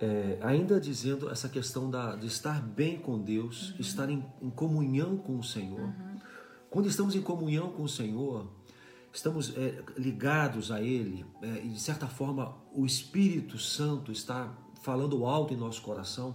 É, 0.00 0.38
ainda 0.40 0.80
dizendo 0.80 1.28
essa 1.28 1.46
questão 1.46 1.90
da, 1.90 2.16
de 2.16 2.26
estar 2.26 2.62
bem 2.62 2.98
com 2.98 3.20
Deus, 3.20 3.70
uhum. 3.70 3.76
estar 3.80 4.08
em, 4.08 4.24
em, 4.40 4.48
comunhão 4.48 5.18
com 5.18 5.38
o 5.38 5.44
Senhor. 5.44 5.78
Uhum. 5.78 6.18
Quando 6.70 6.88
estamos 6.88 7.14
em 7.14 7.20
comunhão 7.20 7.70
com 7.72 7.82
o 7.82 7.88
Senhor, 7.88 8.50
estamos 9.12 9.54
é, 9.56 9.84
ligados 9.98 10.70
a 10.70 10.80
Ele, 10.80 11.26
é, 11.42 11.64
e 11.64 11.68
de 11.68 11.80
certa 11.80 12.06
forma 12.06 12.56
o 12.72 12.86
Espírito 12.86 13.58
Santo 13.58 14.10
está 14.10 14.56
falando 14.82 15.26
alto 15.26 15.52
em 15.52 15.56
nosso 15.56 15.82
coração, 15.82 16.34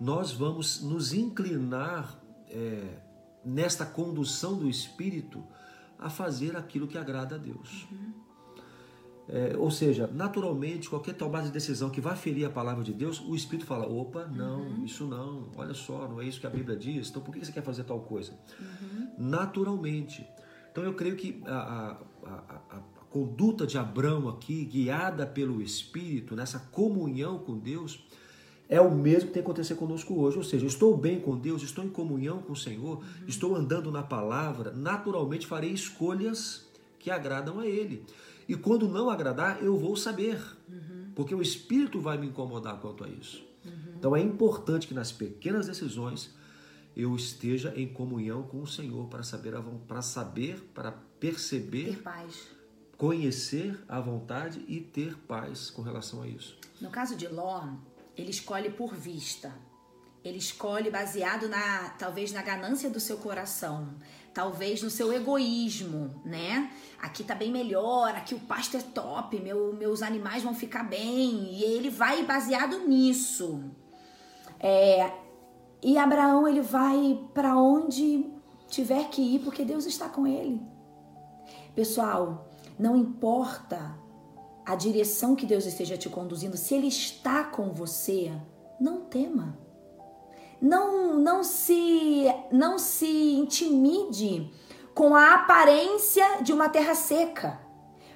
nós 0.00 0.30
vamos 0.30 0.80
nos 0.82 1.12
inclinar 1.12 2.20
é, 2.48 2.98
nesta 3.44 3.84
condução 3.84 4.56
do 4.56 4.68
Espírito 4.68 5.44
a 5.98 6.08
fazer 6.08 6.56
aquilo 6.56 6.86
que 6.86 6.98
agrada 6.98 7.34
a 7.34 7.38
Deus. 7.38 7.86
Uhum. 7.90 8.12
É, 9.28 9.56
ou 9.56 9.70
seja, 9.70 10.10
naturalmente, 10.12 10.90
qualquer 10.90 11.14
tomada 11.14 11.46
de 11.46 11.52
decisão 11.52 11.90
que 11.90 12.00
vai 12.00 12.16
ferir 12.16 12.44
a 12.44 12.50
palavra 12.50 12.82
de 12.82 12.92
Deus, 12.92 13.20
o 13.20 13.34
Espírito 13.34 13.66
fala: 13.66 13.86
opa, 13.86 14.26
não, 14.26 14.60
uhum. 14.60 14.84
isso 14.84 15.06
não, 15.06 15.48
olha 15.56 15.74
só, 15.74 16.08
não 16.08 16.20
é 16.20 16.24
isso 16.24 16.40
que 16.40 16.46
a 16.46 16.50
Bíblia 16.50 16.76
diz, 16.76 17.08
então 17.08 17.22
por 17.22 17.32
que 17.32 17.44
você 17.44 17.52
quer 17.52 17.62
fazer 17.62 17.84
tal 17.84 18.00
coisa? 18.00 18.32
Uhum. 18.60 19.08
Naturalmente. 19.18 20.26
Então 20.70 20.82
eu 20.82 20.94
creio 20.94 21.16
que 21.16 21.42
a, 21.46 21.52
a, 21.52 22.28
a, 22.28 22.76
a 22.76 22.80
conduta 23.10 23.66
de 23.66 23.76
Abraão 23.78 24.28
aqui, 24.28 24.64
guiada 24.64 25.26
pelo 25.26 25.62
Espírito, 25.62 26.34
nessa 26.34 26.58
comunhão 26.58 27.38
com 27.38 27.58
Deus, 27.58 28.04
é 28.68 28.80
o 28.80 28.90
mesmo 28.90 29.28
que 29.28 29.34
tem 29.34 29.42
que 29.42 29.46
acontecer 29.50 29.74
conosco 29.74 30.14
hoje. 30.18 30.38
Ou 30.38 30.42
seja, 30.42 30.66
estou 30.66 30.96
bem 30.96 31.20
com 31.20 31.36
Deus, 31.36 31.62
estou 31.62 31.84
em 31.84 31.90
comunhão 31.90 32.40
com 32.40 32.54
o 32.54 32.56
Senhor, 32.56 32.98
uhum. 32.98 33.04
estou 33.28 33.54
andando 33.54 33.92
na 33.92 34.02
palavra, 34.02 34.72
naturalmente 34.72 35.46
farei 35.46 35.70
escolhas 35.70 36.66
que 36.98 37.10
agradam 37.10 37.60
a 37.60 37.66
Ele. 37.66 38.04
E 38.48 38.56
quando 38.56 38.88
não 38.88 39.08
agradar, 39.10 39.62
eu 39.62 39.76
vou 39.76 39.96
saber. 39.96 40.40
Uhum. 40.68 41.12
Porque 41.14 41.34
o 41.34 41.42
Espírito 41.42 42.00
vai 42.00 42.18
me 42.18 42.26
incomodar 42.26 42.80
quanto 42.80 43.04
a 43.04 43.08
isso. 43.08 43.44
Uhum. 43.64 43.94
Então 43.96 44.16
é 44.16 44.20
importante 44.20 44.86
que 44.86 44.94
nas 44.94 45.12
pequenas 45.12 45.66
decisões 45.66 46.34
eu 46.96 47.14
esteja 47.16 47.72
em 47.76 47.88
comunhão 47.88 48.42
com 48.42 48.62
o 48.62 48.66
Senhor 48.66 49.08
para 49.08 49.22
saber, 49.22 49.54
para 49.88 50.02
saber, 50.02 50.60
para 50.74 50.92
perceber, 51.18 51.96
ter 51.96 52.02
paz. 52.02 52.48
conhecer 52.98 53.78
a 53.88 54.00
vontade 54.00 54.64
e 54.68 54.80
ter 54.80 55.16
paz 55.18 55.70
com 55.70 55.82
relação 55.82 56.22
a 56.22 56.28
isso. 56.28 56.58
No 56.80 56.90
caso 56.90 57.16
de 57.16 57.28
Ló, 57.28 57.68
ele 58.16 58.30
escolhe 58.30 58.70
por 58.70 58.94
vista. 58.94 59.54
Ele 60.24 60.38
escolhe 60.38 60.90
baseado 60.90 61.48
na 61.48 61.90
talvez 61.90 62.30
na 62.32 62.42
ganância 62.42 62.88
do 62.88 63.00
seu 63.00 63.16
coração, 63.16 63.94
talvez 64.32 64.82
no 64.82 64.90
seu 64.90 65.12
egoísmo, 65.12 66.22
né? 66.24 66.70
Aqui 67.00 67.22
tá 67.24 67.34
bem 67.34 67.50
melhor, 67.50 68.10
aqui 68.10 68.34
o 68.34 68.40
pasto 68.40 68.76
é 68.76 68.80
top, 68.80 69.38
meu, 69.40 69.72
meus 69.74 70.02
animais 70.02 70.42
vão 70.42 70.54
ficar 70.54 70.84
bem, 70.84 71.52
e 71.54 71.62
ele 71.64 71.90
vai 71.90 72.24
baseado 72.24 72.86
nisso. 72.86 73.64
É, 74.58 75.12
e 75.82 75.98
Abraão 75.98 76.46
ele 76.46 76.60
vai 76.60 77.18
para 77.34 77.56
onde 77.56 78.30
tiver 78.68 79.08
que 79.08 79.20
ir, 79.20 79.40
porque 79.40 79.64
Deus 79.64 79.84
está 79.84 80.08
com 80.08 80.26
ele. 80.26 80.60
Pessoal, 81.74 82.48
não 82.78 82.96
importa 82.96 83.98
a 84.64 84.74
direção 84.76 85.34
que 85.34 85.44
Deus 85.44 85.66
esteja 85.66 85.96
te 85.98 86.08
conduzindo, 86.08 86.56
se 86.56 86.74
ele 86.74 86.86
está 86.86 87.44
com 87.44 87.72
você, 87.72 88.32
não 88.80 89.00
tema. 89.02 89.58
Não 90.62 91.16
não 91.18 91.42
se 91.42 92.24
não 92.52 92.78
se 92.78 93.34
intimide 93.34 94.48
com 94.94 95.16
a 95.16 95.34
aparência 95.34 96.40
de 96.40 96.52
uma 96.52 96.68
terra 96.68 96.94
seca. 96.94 97.60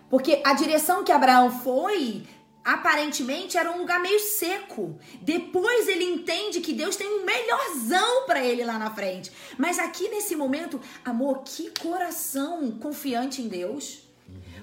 Porque 0.08 0.40
a 0.44 0.54
direção 0.54 1.02
que 1.02 1.10
Abraão 1.10 1.50
foi 1.50 2.24
aparentemente 2.64 3.58
era 3.58 3.70
um 3.70 3.78
lugar 3.78 4.00
meio 4.00 4.20
seco. 4.20 4.98
Depois 5.20 5.88
ele 5.88 6.04
entende 6.04 6.60
que 6.60 6.72
Deus 6.72 6.94
tem 6.94 7.08
um 7.08 7.24
melhorzão 7.24 8.26
para 8.26 8.44
ele 8.44 8.64
lá 8.64 8.78
na 8.78 8.90
frente. 8.90 9.32
Mas 9.58 9.78
aqui 9.80 10.08
nesse 10.08 10.36
momento, 10.36 10.80
amor, 11.04 11.42
que 11.44 11.72
coração 11.80 12.70
confiante 12.72 13.42
em 13.42 13.48
Deus. 13.48 14.02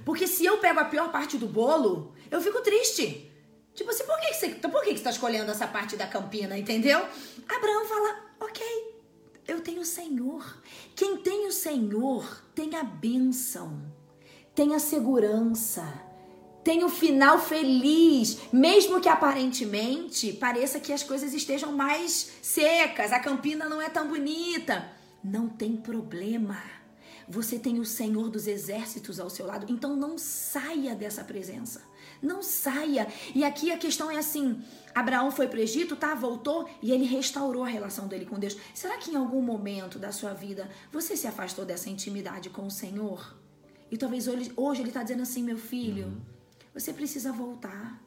Porque 0.06 0.28
se 0.28 0.46
eu 0.46 0.58
pego 0.58 0.80
a 0.80 0.86
pior 0.86 1.12
parte 1.12 1.38
do 1.38 1.48
bolo, 1.48 2.14
eu 2.32 2.42
fico 2.42 2.62
triste. 2.62 3.30
Tipo 3.74 3.90
assim, 3.90 4.06
por 4.06 4.20
que, 4.20 4.34
você, 4.34 4.50
por 4.50 4.84
que, 4.84 4.98
você 4.98 5.04
tá 5.04 5.10
escolhendo 5.10 5.50
essa 5.50 5.68
parte 5.68 5.96
da 5.96 6.06
campina, 6.06 6.58
entendeu? 6.58 7.00
Abraão 7.50 7.86
fala, 7.86 8.26
ok, 8.40 8.64
eu 9.48 9.62
tenho 9.62 9.82
o 9.82 9.86
Senhor. 9.86 10.62
Quem 10.96 11.18
tem 11.18 11.48
o 11.48 11.52
Senhor 11.52 12.44
tem 12.54 12.76
a 12.76 12.84
bênção, 12.84 13.82
tem 14.54 14.76
a 14.76 14.80
segurança 14.80 16.12
tem 16.64 16.84
um 16.84 16.90
final 16.90 17.40
feliz, 17.40 18.38
mesmo 18.52 19.02
que 19.02 19.10
aparentemente 19.10 20.32
pareça 20.32 20.80
que 20.80 20.94
as 20.94 21.04
coisas 21.04 21.34
estejam 21.34 21.74
mais 21.74 22.32
secas, 22.42 23.12
a 23.12 23.20
campina 23.20 23.68
não 23.68 23.82
é 23.82 23.90
tão 23.90 24.08
bonita. 24.08 24.90
Não 25.22 25.50
tem 25.50 25.76
problema. 25.76 26.58
Você 27.28 27.60
tem 27.60 27.80
o 27.80 27.86
Senhor 27.86 28.30
dos 28.30 28.48
exércitos 28.48 29.20
ao 29.20 29.30
seu 29.30 29.46
lado, 29.46 29.66
então 29.70 29.96
não 29.96 30.18
saia 30.18 30.96
dessa 30.96 31.24
presença. 31.24 31.82
Não 32.24 32.42
saia. 32.42 33.08
E 33.36 33.44
aqui 33.44 33.72
a 33.72 33.78
questão 33.78 34.10
é 34.10 34.18
assim: 34.18 34.64
Abraão 34.96 35.30
foi 35.30 35.48
para 35.48 35.60
o 35.60 35.62
Egito, 35.62 35.96
tá? 35.96 36.16
Voltou 36.16 36.68
e 36.82 36.92
ele 36.92 37.06
restaurou 37.06 37.64
a 37.64 37.68
relação 37.68 38.08
dele 38.08 38.26
com 38.26 38.40
Deus. 38.40 38.58
Será 38.74 38.98
que 38.98 39.12
em 39.12 39.16
algum 39.16 39.42
momento 39.42 40.00
da 40.00 40.12
sua 40.12 40.34
vida 40.34 40.70
você 40.92 41.16
se 41.16 41.28
afastou 41.28 41.66
dessa 41.66 41.90
intimidade 41.90 42.50
com 42.50 42.66
o 42.66 42.72
Senhor? 42.72 43.38
E 43.92 43.98
talvez 43.98 44.28
hoje, 44.28 44.52
hoje 44.56 44.82
ele 44.82 44.90
está 44.90 45.04
dizendo 45.04 45.22
assim, 45.22 45.44
meu 45.44 45.58
filho. 45.58 46.06
Uhum 46.06 46.34
você 46.74 46.92
precisa 46.92 47.32
voltar 47.32 48.02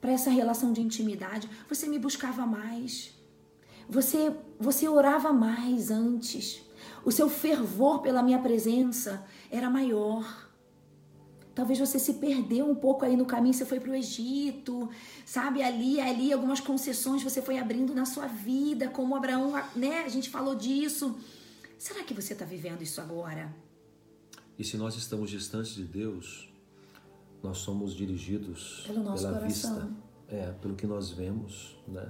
para 0.00 0.12
essa 0.12 0.30
relação 0.30 0.72
de 0.72 0.80
intimidade. 0.80 1.48
Você 1.68 1.86
me 1.86 1.98
buscava 1.98 2.46
mais. 2.46 3.12
Você 3.88 4.34
você 4.58 4.88
orava 4.88 5.32
mais 5.32 5.90
antes. 5.90 6.62
O 7.04 7.12
seu 7.12 7.28
fervor 7.28 8.00
pela 8.00 8.22
minha 8.22 8.38
presença 8.38 9.24
era 9.50 9.68
maior. 9.68 10.50
Talvez 11.54 11.78
você 11.78 11.98
se 11.98 12.14
perdeu 12.14 12.68
um 12.68 12.74
pouco 12.74 13.04
aí 13.04 13.16
no 13.16 13.26
caminho, 13.26 13.52
você 13.52 13.66
foi 13.66 13.78
para 13.78 13.90
o 13.90 13.94
Egito, 13.94 14.88
sabe? 15.26 15.62
Ali, 15.62 16.00
ali, 16.00 16.32
algumas 16.32 16.60
concessões 16.60 17.22
você 17.22 17.42
foi 17.42 17.58
abrindo 17.58 17.94
na 17.94 18.06
sua 18.06 18.26
vida, 18.26 18.88
como 18.88 19.14
Abraão, 19.14 19.52
né? 19.76 20.02
A 20.04 20.08
gente 20.08 20.30
falou 20.30 20.54
disso. 20.54 21.14
Será 21.78 22.04
que 22.04 22.14
você 22.14 22.32
está 22.32 22.44
vivendo 22.44 22.80
isso 22.82 23.00
agora? 23.00 23.52
E 24.58 24.64
se 24.64 24.76
nós 24.76 24.96
estamos 24.96 25.30
distantes 25.30 25.74
de 25.74 25.84
Deus, 25.84 26.48
nós 27.42 27.58
somos 27.58 27.94
dirigidos 27.94 28.84
pela 28.86 29.02
coração. 29.02 29.46
vista, 29.46 29.90
é, 30.28 30.52
pelo 30.52 30.74
que 30.74 30.86
nós 30.86 31.10
vemos, 31.10 31.76
né? 31.86 32.08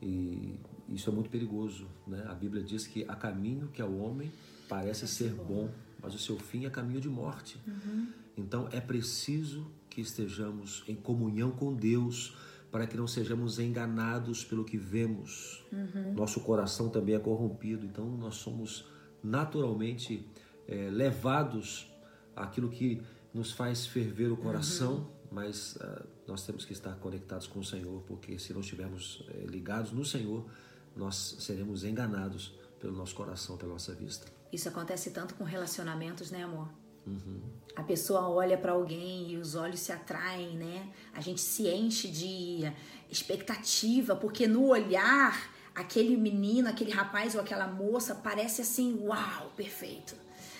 E 0.00 0.58
isso 0.88 1.10
é 1.10 1.12
muito 1.12 1.28
perigoso, 1.28 1.88
né? 2.06 2.24
A 2.28 2.34
Bíblia 2.34 2.62
diz 2.62 2.86
que 2.86 3.04
há 3.08 3.16
caminho 3.16 3.68
que 3.68 3.82
ao 3.82 3.92
homem 3.96 4.32
parece 4.68 5.06
ser 5.08 5.32
bom, 5.34 5.68
mas 6.02 6.14
o 6.14 6.18
seu 6.18 6.38
fim 6.38 6.66
é 6.66 6.70
caminho 6.70 7.00
de 7.00 7.08
morte. 7.08 7.60
Uhum. 7.66 8.08
Então 8.36 8.68
é 8.70 8.80
preciso 8.80 9.70
que 9.88 10.00
estejamos 10.00 10.84
em 10.86 10.94
comunhão 10.94 11.50
com 11.50 11.74
Deus 11.74 12.36
para 12.70 12.86
que 12.86 12.96
não 12.96 13.06
sejamos 13.06 13.58
enganados 13.58 14.44
pelo 14.44 14.64
que 14.64 14.76
vemos. 14.76 15.64
Uhum. 15.72 16.12
Nosso 16.14 16.40
coração 16.40 16.88
também 16.88 17.14
é 17.14 17.18
corrompido, 17.18 17.86
então 17.86 18.06
nós 18.16 18.36
somos 18.36 18.84
naturalmente 19.22 20.28
é, 20.68 20.90
levados 20.90 21.90
àquilo 22.34 22.68
que 22.68 23.02
nos 23.32 23.52
faz 23.52 23.86
ferver 23.86 24.30
o 24.30 24.36
coração, 24.36 24.94
uhum. 24.94 25.06
mas 25.30 25.76
uh, 25.76 26.06
nós 26.26 26.44
temos 26.44 26.64
que 26.64 26.72
estar 26.72 26.94
conectados 26.96 27.46
com 27.46 27.60
o 27.60 27.64
Senhor, 27.64 28.02
porque 28.02 28.38
se 28.38 28.52
não 28.52 28.60
estivermos 28.60 29.20
uh, 29.20 29.46
ligados 29.46 29.92
no 29.92 30.04
Senhor, 30.04 30.46
nós 30.94 31.36
seremos 31.40 31.84
enganados 31.84 32.54
pelo 32.80 32.96
nosso 32.96 33.14
coração, 33.14 33.56
pela 33.56 33.72
nossa 33.72 33.94
vista. 33.94 34.35
Isso 34.56 34.68
acontece 34.68 35.10
tanto 35.10 35.34
com 35.34 35.44
relacionamentos, 35.44 36.30
né, 36.30 36.42
amor? 36.44 36.68
Uhum. 37.06 37.40
A 37.76 37.82
pessoa 37.82 38.28
olha 38.28 38.58
para 38.58 38.72
alguém 38.72 39.30
e 39.30 39.36
os 39.36 39.54
olhos 39.54 39.80
se 39.80 39.92
atraem, 39.92 40.56
né? 40.56 40.88
A 41.12 41.20
gente 41.20 41.40
se 41.40 41.68
enche 41.68 42.08
de 42.08 42.72
expectativa, 43.10 44.16
porque 44.16 44.46
no 44.46 44.66
olhar, 44.66 45.52
aquele 45.74 46.16
menino, 46.16 46.68
aquele 46.68 46.90
rapaz 46.90 47.34
ou 47.34 47.40
aquela 47.40 47.68
moça 47.68 48.14
parece 48.14 48.62
assim, 48.62 48.98
uau, 49.02 49.52
perfeito. 49.54 50.16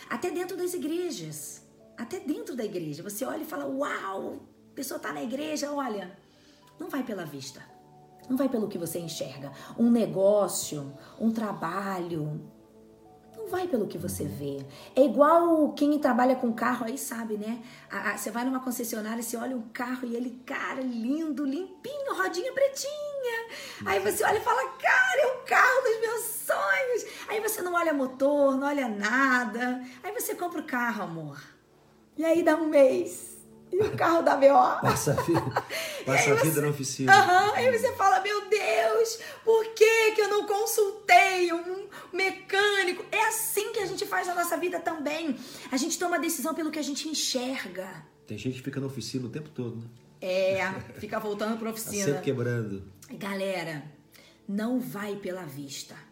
Até 0.09 0.31
dentro 0.31 0.57
das 0.57 0.75
igrejas 0.75 1.67
até 1.97 2.21
dentro 2.21 2.55
da 2.55 2.65
igreja. 2.65 3.03
Você 3.03 3.25
olha 3.25 3.43
e 3.43 3.47
fala: 3.47 3.67
Uau, 3.67 4.41
a 4.71 4.75
pessoa 4.75 4.97
está 4.97 5.13
na 5.13 5.23
igreja, 5.23 5.73
olha. 5.73 6.17
Não 6.79 6.89
vai 6.89 7.03
pela 7.03 7.25
vista. 7.25 7.63
Não 8.29 8.37
vai 8.37 8.49
pelo 8.49 8.69
que 8.69 8.77
você 8.77 8.99
enxerga. 8.99 9.53
Um 9.79 9.91
negócio, 9.91 10.93
um 11.19 11.31
trabalho. 11.31 12.53
Não 13.47 13.53
vai 13.53 13.69
pelo 13.69 13.87
que 13.87 13.97
você 13.97 14.25
vê. 14.25 14.59
É 14.97 15.05
igual 15.05 15.73
quem 15.73 15.97
trabalha 16.01 16.35
com 16.35 16.53
carro 16.53 16.85
aí 16.85 16.99
sabe, 16.99 17.37
né? 17.37 17.63
você 18.17 18.29
vai 18.29 18.45
numa 18.45 18.59
concessionária, 18.59 19.23
você 19.23 19.37
olha 19.37 19.57
um 19.57 19.63
carro 19.69 20.05
e 20.05 20.17
ele, 20.17 20.43
cara, 20.45 20.81
lindo, 20.81 21.45
limpinho, 21.45 22.13
rodinha 22.13 22.53
pretinha. 22.53 23.47
Aí 23.87 24.01
você 24.01 24.25
olha 24.25 24.39
e 24.39 24.43
fala, 24.43 24.69
cara, 24.71 25.21
é 25.21 25.27
o 25.27 25.45
carro 25.45 25.81
dos 25.81 26.01
meus 26.01 26.23
sonhos. 26.25 27.29
Aí 27.29 27.41
você 27.41 27.63
não 27.63 27.75
olha 27.75 27.95
motor, 27.95 28.57
não 28.57 28.67
olha 28.67 28.89
nada. 28.89 29.81
Aí 30.03 30.13
você 30.13 30.35
compra 30.35 30.61
o 30.61 30.65
carro, 30.65 31.05
amor. 31.05 31.41
E 32.17 32.25
aí 32.25 32.43
dá 32.43 32.57
um 32.57 32.67
mês. 32.67 33.36
E 33.73 33.79
o 33.79 33.97
carro 33.97 34.23
da 34.23 34.37
BO. 34.37 34.81
Passa 34.81 35.13
a 35.13 35.23
vida, 35.23 35.65
passa 36.07 36.33
a 36.33 36.35
vida 36.37 36.61
na 36.61 36.69
oficina. 36.69 37.13
Uhum, 37.13 37.55
aí 37.55 37.79
você 37.79 37.93
fala, 37.95 38.21
meu 38.21 38.49
Deus, 38.49 39.19
por 39.45 39.65
que, 39.75 40.13
que 40.13 40.21
eu 40.21 40.29
não 40.29 40.47
consultei 40.47 41.53
um 41.53 41.87
mecânico? 42.13 43.05
É 43.11 43.27
assim 43.27 43.73
que 43.73 43.81
a 43.81 43.87
gente 43.87 44.07
faz 44.07 44.27
na 44.27 44.35
nossa 44.35 44.57
vida 44.57 44.81
também. 44.81 45.37
A 45.71 45.77
gente 45.77 45.99
toma 45.99 46.19
decisão 46.19 46.55
pelo 46.55 46.71
que 46.71 46.79
a 46.79 46.83
gente 46.83 47.09
enxerga. 47.09 47.89
Tem 48.27 48.39
gente 48.39 48.59
que 48.59 48.63
fica 48.63 48.81
na 48.81 48.87
oficina 48.87 49.27
o 49.27 49.31
tempo 49.31 49.49
todo, 49.51 49.77
né? 49.77 49.87
É, 50.21 50.73
fica 50.99 51.19
voltando 51.19 51.59
pra 51.59 51.69
tá 51.69 51.75
oficina. 51.75 52.07
Tá 52.07 52.13
sempre 52.13 52.23
quebrando. 52.23 52.83
Galera, 53.13 53.85
não 54.49 54.81
vai 54.81 55.17
pela 55.17 55.43
vista 55.43 56.06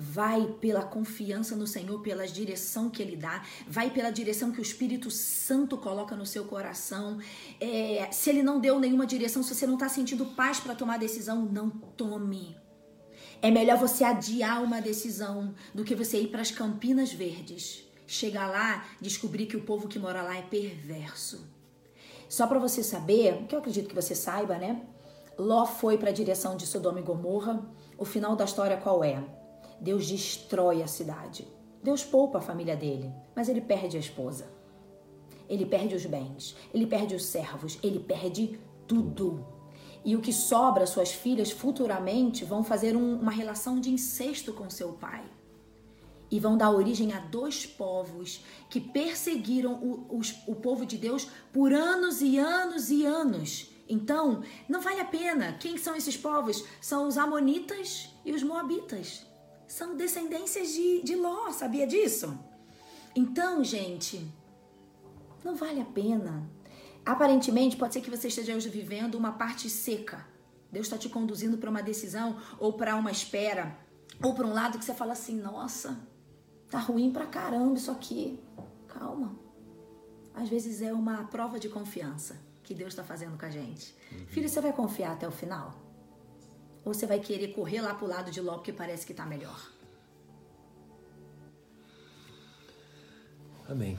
vai 0.00 0.46
pela 0.60 0.84
confiança 0.84 1.56
no 1.56 1.66
Senhor, 1.66 2.00
pela 2.00 2.24
direção 2.24 2.88
que 2.88 3.02
Ele 3.02 3.16
dá, 3.16 3.44
vai 3.66 3.90
pela 3.90 4.10
direção 4.10 4.52
que 4.52 4.60
o 4.60 4.62
Espírito 4.62 5.10
Santo 5.10 5.76
coloca 5.76 6.14
no 6.14 6.24
seu 6.24 6.44
coração. 6.44 7.18
É, 7.60 8.08
se 8.12 8.30
Ele 8.30 8.44
não 8.44 8.60
deu 8.60 8.78
nenhuma 8.78 9.04
direção, 9.04 9.42
se 9.42 9.52
você 9.52 9.66
não 9.66 9.74
está 9.74 9.88
sentindo 9.88 10.24
paz 10.24 10.60
para 10.60 10.76
tomar 10.76 10.98
decisão, 10.98 11.44
não 11.44 11.68
tome. 11.68 12.56
É 13.42 13.50
melhor 13.50 13.76
você 13.76 14.04
adiar 14.04 14.62
uma 14.62 14.80
decisão 14.80 15.52
do 15.74 15.84
que 15.84 15.96
você 15.96 16.20
ir 16.20 16.28
para 16.28 16.42
as 16.42 16.52
Campinas 16.52 17.12
Verdes. 17.12 17.84
Chegar 18.06 18.46
lá, 18.46 18.86
descobrir 19.00 19.46
que 19.46 19.56
o 19.56 19.64
povo 19.64 19.88
que 19.88 19.98
mora 19.98 20.22
lá 20.22 20.36
é 20.36 20.42
perverso. 20.42 21.44
Só 22.28 22.46
para 22.46 22.58
você 22.58 22.84
saber, 22.84 23.46
que 23.48 23.54
eu 23.54 23.58
acredito 23.58 23.88
que 23.88 23.94
você 23.94 24.14
saiba, 24.14 24.56
né? 24.56 24.82
Ló 25.36 25.66
foi 25.66 25.98
para 25.98 26.10
a 26.10 26.12
direção 26.12 26.56
de 26.56 26.66
Sodoma 26.66 27.00
e 27.00 27.02
Gomorra. 27.02 27.64
O 27.96 28.04
final 28.04 28.34
da 28.34 28.44
história 28.44 28.76
qual 28.76 29.02
é? 29.02 29.37
Deus 29.80 30.08
destrói 30.08 30.82
a 30.82 30.86
cidade. 30.86 31.46
Deus 31.82 32.04
poupa 32.04 32.38
a 32.38 32.40
família 32.42 32.76
dele, 32.76 33.12
mas 33.34 33.48
ele 33.48 33.60
perde 33.60 33.96
a 33.96 34.00
esposa. 34.00 34.50
ele 35.48 35.64
perde 35.64 35.94
os 35.94 36.04
bens, 36.04 36.54
ele 36.74 36.86
perde 36.86 37.14
os 37.14 37.24
servos, 37.24 37.78
ele 37.82 37.98
perde 37.98 38.58
tudo. 38.86 39.46
E 40.04 40.14
o 40.14 40.20
que 40.20 40.32
sobra, 40.32 40.86
suas 40.86 41.12
filhas 41.12 41.50
futuramente 41.50 42.44
vão 42.44 42.62
fazer 42.62 42.96
um, 42.96 43.18
uma 43.18 43.32
relação 43.32 43.80
de 43.80 43.90
incesto 43.90 44.52
com 44.52 44.70
seu 44.70 44.92
pai. 44.92 45.24
E 46.30 46.38
vão 46.38 46.58
dar 46.58 46.70
origem 46.70 47.12
a 47.14 47.20
dois 47.20 47.64
povos 47.64 48.44
que 48.68 48.80
perseguiram 48.80 49.74
o, 49.74 50.18
os, 50.18 50.34
o 50.46 50.54
povo 50.54 50.84
de 50.84 50.98
Deus 50.98 51.26
por 51.52 51.72
anos 51.72 52.20
e 52.20 52.38
anos 52.38 52.90
e 52.90 53.06
anos. 53.06 53.70
Então, 53.88 54.42
não 54.68 54.82
vale 54.82 55.00
a 55.00 55.06
pena. 55.06 55.54
Quem 55.54 55.78
são 55.78 55.96
esses 55.96 56.16
povos? 56.16 56.62
São 56.80 57.08
os 57.08 57.16
Amonitas 57.16 58.10
e 58.24 58.32
os 58.32 58.42
Moabitas. 58.42 59.26
São 59.68 59.94
descendências 59.94 60.72
de, 60.72 61.02
de 61.02 61.14
Ló, 61.14 61.52
sabia 61.52 61.86
disso? 61.86 62.36
Então, 63.14 63.62
gente, 63.62 64.26
não 65.44 65.54
vale 65.54 65.80
a 65.80 65.84
pena. 65.84 66.48
Aparentemente, 67.04 67.76
pode 67.76 67.92
ser 67.92 68.00
que 68.00 68.10
você 68.10 68.28
esteja 68.28 68.56
hoje 68.56 68.70
vivendo 68.70 69.14
uma 69.14 69.32
parte 69.32 69.68
seca. 69.68 70.26
Deus 70.72 70.86
está 70.86 70.96
te 70.96 71.10
conduzindo 71.10 71.58
para 71.58 71.68
uma 71.68 71.82
decisão 71.82 72.38
ou 72.58 72.72
para 72.72 72.96
uma 72.96 73.10
espera 73.10 73.76
ou 74.22 74.34
para 74.34 74.46
um 74.46 74.52
lado 74.52 74.78
que 74.78 74.84
você 74.84 74.94
fala 74.94 75.12
assim: 75.12 75.38
nossa, 75.38 76.00
tá 76.70 76.78
ruim 76.78 77.12
pra 77.12 77.26
caramba 77.26 77.74
isso 77.74 77.90
aqui. 77.90 78.40
Calma. 78.86 79.38
Às 80.34 80.48
vezes 80.48 80.80
é 80.80 80.92
uma 80.92 81.24
prova 81.24 81.58
de 81.58 81.68
confiança 81.68 82.40
que 82.62 82.74
Deus 82.74 82.92
está 82.92 83.04
fazendo 83.04 83.38
com 83.38 83.44
a 83.44 83.50
gente. 83.50 83.94
Uhum. 84.12 84.26
Filho, 84.28 84.48
você 84.48 84.60
vai 84.60 84.72
confiar 84.72 85.12
até 85.12 85.26
o 85.26 85.32
final? 85.32 85.87
Ou 86.84 86.94
você 86.94 87.06
vai 87.06 87.20
querer 87.20 87.48
correr 87.48 87.80
lá 87.80 87.94
pro 87.94 88.06
lado 88.06 88.30
de 88.30 88.40
Ló 88.40 88.54
porque 88.54 88.72
parece 88.72 89.06
que 89.06 89.14
tá 89.14 89.26
melhor? 89.26 89.70
Amém 93.68 93.98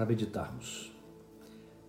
para 0.00 0.06
meditarmos. 0.06 0.90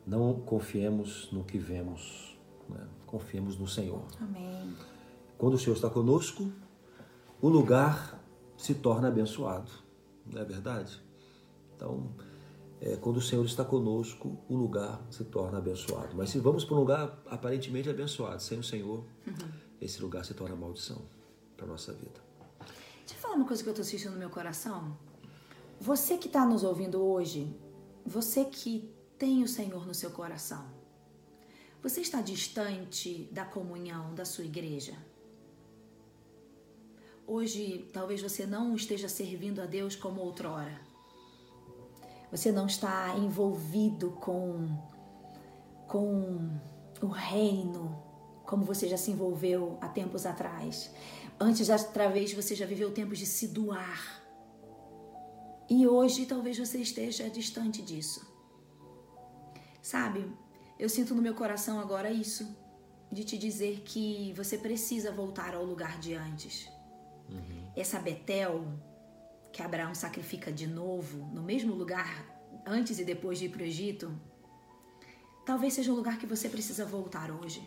Não 0.06 0.34
confiemos 0.42 1.32
no 1.32 1.46
que 1.46 1.58
vemos, 1.58 2.38
né? 2.68 2.86
confiemos 3.08 3.58
no 3.58 3.66
Senhor. 3.66 4.04
Amém. 4.20 4.76
Quando 5.38 5.54
o 5.54 5.58
Senhor 5.58 5.78
está 5.78 5.90
conosco, 5.90 6.52
o 7.42 7.48
lugar 7.48 8.22
se 8.58 8.76
torna 8.76 9.08
abençoado, 9.08 9.72
não 10.26 10.42
é 10.42 10.44
verdade? 10.44 11.02
Então, 11.74 12.12
é, 12.82 12.96
quando 12.96 13.18
o 13.18 13.22
Senhor 13.22 13.46
está 13.46 13.64
conosco, 13.64 14.40
o 14.50 14.56
lugar 14.56 15.00
se 15.12 15.24
torna 15.26 15.60
abençoado. 15.60 16.16
Mas 16.16 16.32
se 16.32 16.40
vamos 16.40 16.66
para 16.66 16.76
um 16.76 16.80
lugar 16.80 17.22
aparentemente 17.28 17.88
abençoado, 17.88 18.42
sem 18.42 18.58
o 18.58 18.64
Senhor, 18.64 19.06
uhum. 19.28 19.52
esse 19.80 20.02
lugar 20.02 20.26
se 20.26 20.34
torna 20.34 20.56
maldição 20.56 21.00
para 21.56 21.68
a 21.68 21.70
nossa 21.70 21.94
vida. 21.94 22.20
Deixa 23.00 23.14
eu 23.14 23.18
falar 23.18 23.36
uma 23.36 23.46
coisa 23.46 23.62
que 23.62 23.70
eu 23.70 23.72
estou 23.72 23.84
assistindo 23.84 24.14
no 24.14 24.18
meu 24.18 24.32
coração. 24.32 24.98
Você 25.80 26.18
que 26.18 26.26
está 26.26 26.44
nos 26.44 26.64
ouvindo 26.64 27.00
hoje, 27.00 27.56
você 28.04 28.46
que 28.46 28.92
tem 29.16 29.44
o 29.44 29.48
Senhor 29.48 29.86
no 29.86 29.94
seu 29.94 30.10
coração, 30.10 30.66
você 31.84 32.02
está 32.02 32.20
distante 32.20 33.30
da 33.32 33.46
comunhão 33.46 34.16
da 34.16 34.26
sua 34.26 34.44
igreja? 34.44 34.98
Hoje, 37.28 37.88
talvez 37.94 38.22
você 38.22 38.48
não 38.48 38.76
esteja 38.76 39.08
servindo 39.08 39.62
a 39.62 39.66
Deus 39.68 39.96
como 39.96 40.22
outrora. 40.22 40.91
Você 42.32 42.52
não 42.52 42.66
está 42.66 43.16
envolvido 43.18 44.12
com 44.12 44.90
com 45.88 46.50
o 47.02 47.08
reino 47.08 48.02
como 48.46 48.64
você 48.64 48.88
já 48.88 48.96
se 48.98 49.12
envolveu 49.12 49.78
há 49.82 49.90
tempos 49.90 50.26
atrás. 50.26 50.90
Antes, 51.38 51.70
outra 51.70 52.10
vez, 52.10 52.34
você 52.34 52.56
já 52.56 52.66
viveu 52.66 52.94
tempos 52.94 53.18
de 53.18 53.26
se 53.26 53.48
doar 53.48 54.22
e 55.70 55.88
hoje 55.88 56.26
talvez 56.26 56.60
você 56.60 56.80
esteja 56.80 57.30
distante 57.30 57.82
disso. 57.82 58.30
Sabe, 59.82 60.30
eu 60.78 60.90
sinto 60.90 61.16
no 61.16 61.22
meu 61.22 61.34
coração 61.34 61.80
agora 61.80 62.12
isso, 62.12 62.46
de 63.10 63.24
te 63.24 63.38
dizer 63.38 63.82
que 63.86 64.34
você 64.34 64.58
precisa 64.58 65.14
voltar 65.14 65.56
ao 65.56 65.64
lugar 65.64 65.98
de 65.98 66.14
antes. 66.14 66.70
Uhum. 67.30 67.72
Essa 67.74 68.00
Betel, 68.00 68.66
que 69.52 69.62
Abraão 69.62 69.94
sacrifica 69.94 70.52
de 70.52 70.68
novo, 70.68 71.18
no 71.34 71.42
mesmo 71.42 71.74
lugar, 71.74 72.26
antes 72.66 73.00
e 73.00 73.06
depois 73.06 73.40
de 73.40 73.46
ir 73.46 73.50
para 73.50 73.62
o 73.62 73.66
Egito, 73.66 74.12
talvez 75.46 75.74
seja 75.74 75.92
um 75.92 75.96
lugar 75.96 76.18
que 76.18 76.26
você 76.26 76.50
precisa 76.50 76.86
voltar 76.86 77.32
hoje. 77.32 77.62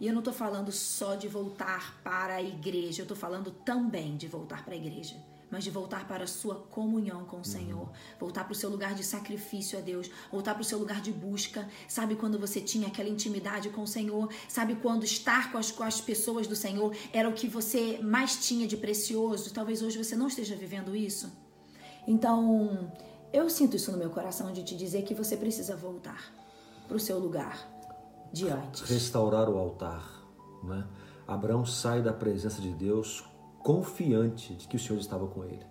E 0.00 0.06
eu 0.06 0.12
não 0.12 0.20
estou 0.20 0.34
falando 0.34 0.70
só 0.70 1.16
de 1.16 1.26
voltar 1.26 2.00
para 2.02 2.34
a 2.34 2.42
igreja, 2.42 3.00
eu 3.00 3.04
estou 3.04 3.16
falando 3.16 3.50
também 3.50 4.16
de 4.16 4.28
voltar 4.28 4.64
para 4.64 4.74
a 4.74 4.76
igreja 4.76 5.16
mas 5.50 5.64
de 5.64 5.70
voltar 5.70 6.06
para 6.06 6.24
a 6.24 6.26
sua 6.26 6.56
comunhão 6.56 7.24
com 7.24 7.40
o 7.40 7.44
Senhor, 7.44 7.80
uhum. 7.80 7.92
voltar 8.18 8.44
para 8.44 8.52
o 8.52 8.56
seu 8.56 8.68
lugar 8.68 8.94
de 8.94 9.02
sacrifício 9.02 9.78
a 9.78 9.82
Deus, 9.82 10.10
voltar 10.30 10.54
para 10.54 10.62
o 10.62 10.64
seu 10.64 10.78
lugar 10.78 11.00
de 11.00 11.12
busca. 11.12 11.68
Sabe 11.86 12.16
quando 12.16 12.38
você 12.38 12.60
tinha 12.60 12.88
aquela 12.88 13.08
intimidade 13.08 13.70
com 13.70 13.82
o 13.82 13.86
Senhor? 13.86 14.30
Sabe 14.48 14.76
quando 14.76 15.04
estar 15.04 15.50
com 15.50 15.58
as, 15.58 15.70
com 15.70 15.82
as 15.82 16.00
pessoas 16.00 16.46
do 16.46 16.56
Senhor 16.56 16.94
era 17.12 17.28
o 17.28 17.32
que 17.32 17.48
você 17.48 17.98
mais 18.02 18.36
tinha 18.36 18.66
de 18.66 18.76
precioso? 18.76 19.52
Talvez 19.52 19.82
hoje 19.82 20.02
você 20.02 20.16
não 20.16 20.28
esteja 20.28 20.54
vivendo 20.54 20.94
isso. 20.94 21.30
Então, 22.06 22.90
eu 23.32 23.50
sinto 23.50 23.76
isso 23.76 23.92
no 23.92 23.98
meu 23.98 24.10
coração 24.10 24.52
de 24.52 24.62
te 24.62 24.76
dizer 24.76 25.02
que 25.02 25.14
você 25.14 25.36
precisa 25.36 25.76
voltar 25.76 26.32
para 26.86 26.96
o 26.96 27.00
seu 27.00 27.18
lugar 27.18 27.68
de 28.32 28.48
antes. 28.48 28.82
Restaurar 28.82 29.48
o 29.48 29.58
altar, 29.58 30.24
né? 30.62 30.86
Abraão 31.26 31.66
sai 31.66 32.00
da 32.00 32.12
presença 32.12 32.60
de 32.60 32.70
Deus 32.70 33.22
confiante 33.68 34.54
de 34.54 34.66
que 34.66 34.76
o 34.76 34.78
Senhor 34.78 34.98
estava 34.98 35.28
com 35.28 35.44
ele. 35.44 35.66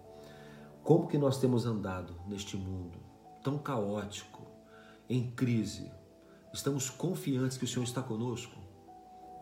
Como 0.84 1.08
que 1.08 1.18
nós 1.18 1.40
temos 1.40 1.66
andado 1.66 2.14
neste 2.28 2.56
mundo 2.56 3.00
tão 3.44 3.58
caótico, 3.58 4.46
em 5.10 5.32
crise? 5.32 5.92
Estamos 6.54 6.92
confiantes 6.92 7.58
que 7.58 7.64
o 7.66 7.68
Senhor 7.68 7.86
está 7.86 8.04
conosco? 8.04 8.56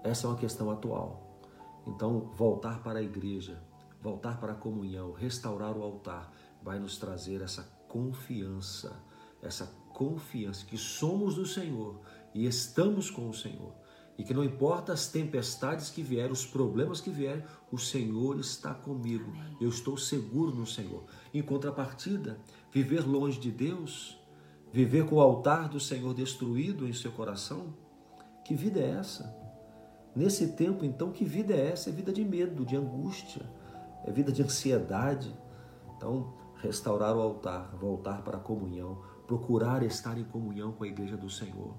Essa 0.05 0.25
é 0.25 0.29
uma 0.29 0.37
questão 0.37 0.71
atual. 0.71 1.37
Então, 1.85 2.31
voltar 2.33 2.81
para 2.81 2.99
a 2.99 3.03
igreja, 3.03 3.61
voltar 4.01 4.39
para 4.39 4.53
a 4.53 4.55
comunhão, 4.55 5.11
restaurar 5.11 5.75
o 5.75 5.83
altar, 5.83 6.31
vai 6.63 6.79
nos 6.79 6.97
trazer 6.97 7.41
essa 7.41 7.63
confiança, 7.89 9.03
essa 9.41 9.65
confiança 9.93 10.65
que 10.65 10.77
somos 10.77 11.35
do 11.35 11.45
Senhor 11.45 11.99
e 12.33 12.45
estamos 12.45 13.09
com 13.09 13.27
o 13.27 13.33
Senhor 13.33 13.73
e 14.17 14.23
que 14.23 14.33
não 14.33 14.43
importa 14.43 14.93
as 14.93 15.07
tempestades 15.07 15.89
que 15.89 16.01
vierem, 16.01 16.31
os 16.31 16.45
problemas 16.45 17.01
que 17.01 17.09
vierem, 17.09 17.43
o 17.71 17.77
Senhor 17.77 18.39
está 18.39 18.73
comigo. 18.73 19.29
Amém. 19.31 19.57
Eu 19.59 19.69
estou 19.69 19.97
seguro 19.97 20.55
no 20.55 20.65
Senhor. 20.65 21.03
Em 21.33 21.41
contrapartida, 21.41 22.39
viver 22.71 23.05
longe 23.05 23.39
de 23.39 23.51
Deus, 23.51 24.17
viver 24.71 25.05
com 25.05 25.15
o 25.15 25.21
altar 25.21 25.67
do 25.67 25.79
Senhor 25.79 26.13
destruído 26.13 26.87
em 26.87 26.93
seu 26.93 27.11
coração, 27.11 27.73
que 28.45 28.53
vida 28.53 28.79
é 28.79 28.91
essa? 28.91 29.35
Nesse 30.15 30.53
tempo, 30.53 30.85
então, 30.85 31.11
que 31.11 31.25
vida 31.25 31.53
é 31.53 31.71
essa? 31.71 31.89
É 31.89 31.93
vida 31.93 32.13
de 32.13 32.23
medo, 32.23 32.65
de 32.65 32.75
angústia, 32.77 33.41
é 34.05 34.11
vida 34.11 34.31
de 34.31 34.41
ansiedade. 34.41 35.35
Então, 35.97 36.33
restaurar 36.61 37.17
o 37.17 37.21
altar, 37.21 37.75
voltar 37.75 38.21
para 38.21 38.37
a 38.37 38.39
comunhão, 38.39 39.01
procurar 39.27 39.83
estar 39.83 40.17
em 40.17 40.23
comunhão 40.23 40.71
com 40.71 40.83
a 40.83 40.87
igreja 40.87 41.17
do 41.17 41.29
Senhor 41.29 41.75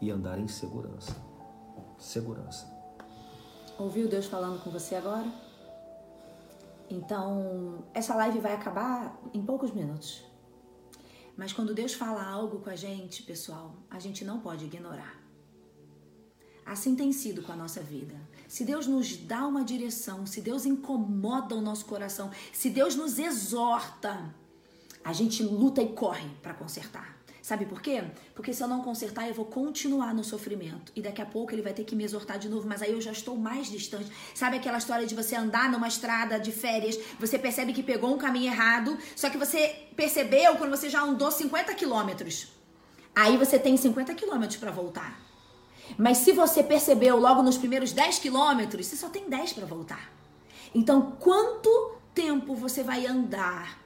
e 0.00 0.10
andar 0.10 0.38
em 0.38 0.48
segurança. 0.48 1.25
Segurança. 1.98 2.66
Ouviu 3.78 4.08
Deus 4.08 4.26
falando 4.26 4.62
com 4.62 4.70
você 4.70 4.94
agora? 4.94 5.26
Então, 6.88 7.84
essa 7.92 8.14
live 8.14 8.38
vai 8.38 8.54
acabar 8.54 9.18
em 9.34 9.44
poucos 9.44 9.72
minutos. 9.72 10.24
Mas 11.36 11.52
quando 11.52 11.74
Deus 11.74 11.92
fala 11.92 12.24
algo 12.24 12.60
com 12.60 12.70
a 12.70 12.76
gente, 12.76 13.22
pessoal, 13.22 13.74
a 13.90 13.98
gente 13.98 14.24
não 14.24 14.40
pode 14.40 14.64
ignorar. 14.64 15.20
Assim 16.64 16.96
tem 16.96 17.12
sido 17.12 17.42
com 17.42 17.52
a 17.52 17.56
nossa 17.56 17.80
vida. 17.80 18.18
Se 18.48 18.64
Deus 18.64 18.86
nos 18.86 19.16
dá 19.16 19.46
uma 19.46 19.64
direção, 19.64 20.26
se 20.26 20.40
Deus 20.40 20.64
incomoda 20.64 21.54
o 21.54 21.60
nosso 21.60 21.84
coração, 21.84 22.30
se 22.52 22.70
Deus 22.70 22.96
nos 22.96 23.18
exorta, 23.18 24.34
a 25.04 25.12
gente 25.12 25.42
luta 25.42 25.82
e 25.82 25.92
corre 25.92 26.28
para 26.42 26.54
consertar. 26.54 27.15
Sabe 27.46 27.64
por 27.64 27.80
quê? 27.80 28.02
Porque 28.34 28.52
se 28.52 28.60
eu 28.60 28.66
não 28.66 28.82
consertar, 28.82 29.28
eu 29.28 29.32
vou 29.32 29.44
continuar 29.44 30.12
no 30.12 30.24
sofrimento. 30.24 30.90
E 30.96 31.00
daqui 31.00 31.22
a 31.22 31.24
pouco 31.24 31.52
ele 31.52 31.62
vai 31.62 31.72
ter 31.72 31.84
que 31.84 31.94
me 31.94 32.02
exortar 32.02 32.40
de 32.40 32.48
novo, 32.48 32.66
mas 32.66 32.82
aí 32.82 32.90
eu 32.90 33.00
já 33.00 33.12
estou 33.12 33.36
mais 33.36 33.70
distante. 33.70 34.10
Sabe 34.34 34.56
aquela 34.56 34.78
história 34.78 35.06
de 35.06 35.14
você 35.14 35.36
andar 35.36 35.70
numa 35.70 35.86
estrada 35.86 36.40
de 36.40 36.50
férias, 36.50 36.98
você 37.20 37.38
percebe 37.38 37.72
que 37.72 37.84
pegou 37.84 38.12
um 38.12 38.18
caminho 38.18 38.52
errado, 38.52 38.98
só 39.14 39.30
que 39.30 39.38
você 39.38 39.86
percebeu 39.94 40.56
quando 40.56 40.70
você 40.70 40.90
já 40.90 41.00
andou 41.00 41.30
50 41.30 41.72
quilômetros. 41.74 42.48
Aí 43.14 43.36
você 43.36 43.60
tem 43.60 43.76
50 43.76 44.12
quilômetros 44.16 44.58
para 44.58 44.72
voltar. 44.72 45.16
Mas 45.96 46.18
se 46.18 46.32
você 46.32 46.64
percebeu 46.64 47.16
logo 47.16 47.44
nos 47.44 47.56
primeiros 47.56 47.92
10 47.92 48.18
quilômetros, 48.18 48.86
você 48.86 48.96
só 48.96 49.08
tem 49.08 49.30
10 49.30 49.52
para 49.52 49.66
voltar. 49.66 50.12
Então, 50.74 51.12
quanto 51.20 51.92
tempo 52.12 52.56
você 52.56 52.82
vai 52.82 53.06
andar 53.06 53.78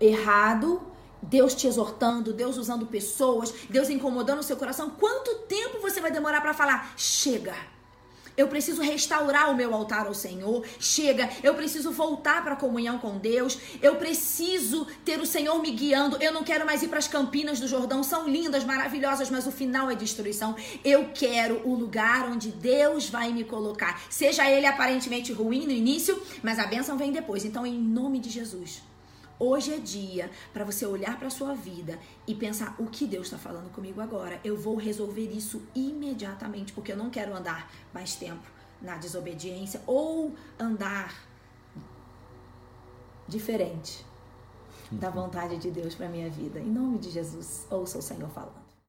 errado 0.00 0.90
Deus 1.22 1.54
te 1.54 1.66
exortando, 1.66 2.32
Deus 2.32 2.56
usando 2.56 2.86
pessoas, 2.86 3.52
Deus 3.70 3.88
incomodando 3.88 4.40
o 4.40 4.42
seu 4.42 4.56
coração, 4.56 4.90
quanto 4.90 5.34
tempo 5.46 5.80
você 5.80 6.00
vai 6.00 6.10
demorar 6.10 6.40
para 6.40 6.52
falar 6.52 6.92
chega? 6.96 7.54
Eu 8.36 8.48
preciso 8.48 8.80
restaurar 8.80 9.50
o 9.50 9.56
meu 9.56 9.74
altar 9.74 10.06
ao 10.06 10.14
Senhor. 10.14 10.64
Chega, 10.80 11.28
eu 11.42 11.54
preciso 11.54 11.90
voltar 11.90 12.42
para 12.42 12.54
a 12.54 12.56
comunhão 12.56 12.98
com 12.98 13.18
Deus. 13.18 13.58
Eu 13.80 13.96
preciso 13.96 14.86
ter 15.04 15.20
o 15.20 15.26
Senhor 15.26 15.60
me 15.60 15.70
guiando. 15.70 16.16
Eu 16.16 16.32
não 16.32 16.42
quero 16.42 16.64
mais 16.64 16.82
ir 16.82 16.88
para 16.88 16.98
as 16.98 17.08
campinas 17.08 17.60
do 17.60 17.68
Jordão. 17.68 18.02
São 18.02 18.28
lindas, 18.28 18.64
maravilhosas, 18.64 19.28
mas 19.28 19.46
o 19.46 19.52
final 19.52 19.90
é 19.90 19.94
destruição. 19.94 20.56
Eu 20.82 21.10
quero 21.14 21.60
o 21.68 21.74
lugar 21.74 22.26
onde 22.26 22.50
Deus 22.50 23.08
vai 23.08 23.32
me 23.32 23.44
colocar. 23.44 24.00
Seja 24.08 24.50
ele 24.50 24.66
aparentemente 24.66 25.32
ruim 25.32 25.66
no 25.66 25.72
início, 25.72 26.20
mas 26.42 26.58
a 26.58 26.66
bênção 26.66 26.96
vem 26.96 27.12
depois. 27.12 27.44
Então, 27.44 27.66
em 27.66 27.78
nome 27.78 28.18
de 28.18 28.30
Jesus. 28.30 28.91
Hoje 29.44 29.74
é 29.74 29.78
dia 29.78 30.30
para 30.52 30.64
você 30.64 30.86
olhar 30.86 31.18
para 31.18 31.28
sua 31.28 31.52
vida 31.52 31.98
e 32.28 32.32
pensar 32.32 32.76
o 32.78 32.86
que 32.86 33.08
Deus 33.08 33.26
está 33.26 33.36
falando 33.36 33.72
comigo 33.72 34.00
agora. 34.00 34.38
Eu 34.44 34.56
vou 34.56 34.76
resolver 34.76 35.28
isso 35.32 35.60
imediatamente 35.74 36.72
porque 36.72 36.92
eu 36.92 36.96
não 36.96 37.10
quero 37.10 37.34
andar 37.34 37.68
mais 37.92 38.14
tempo 38.14 38.48
na 38.80 38.96
desobediência 38.98 39.82
ou 39.84 40.32
andar 40.56 41.26
diferente 43.26 44.06
da 44.92 45.10
vontade 45.10 45.56
de 45.56 45.72
Deus 45.72 45.96
para 45.96 46.08
minha 46.08 46.30
vida. 46.30 46.60
Em 46.60 46.70
nome 46.70 46.98
de 46.98 47.10
Jesus, 47.10 47.66
ouça 47.68 47.98
o 47.98 48.02
Senhor 48.02 48.30
falando. 48.30 48.61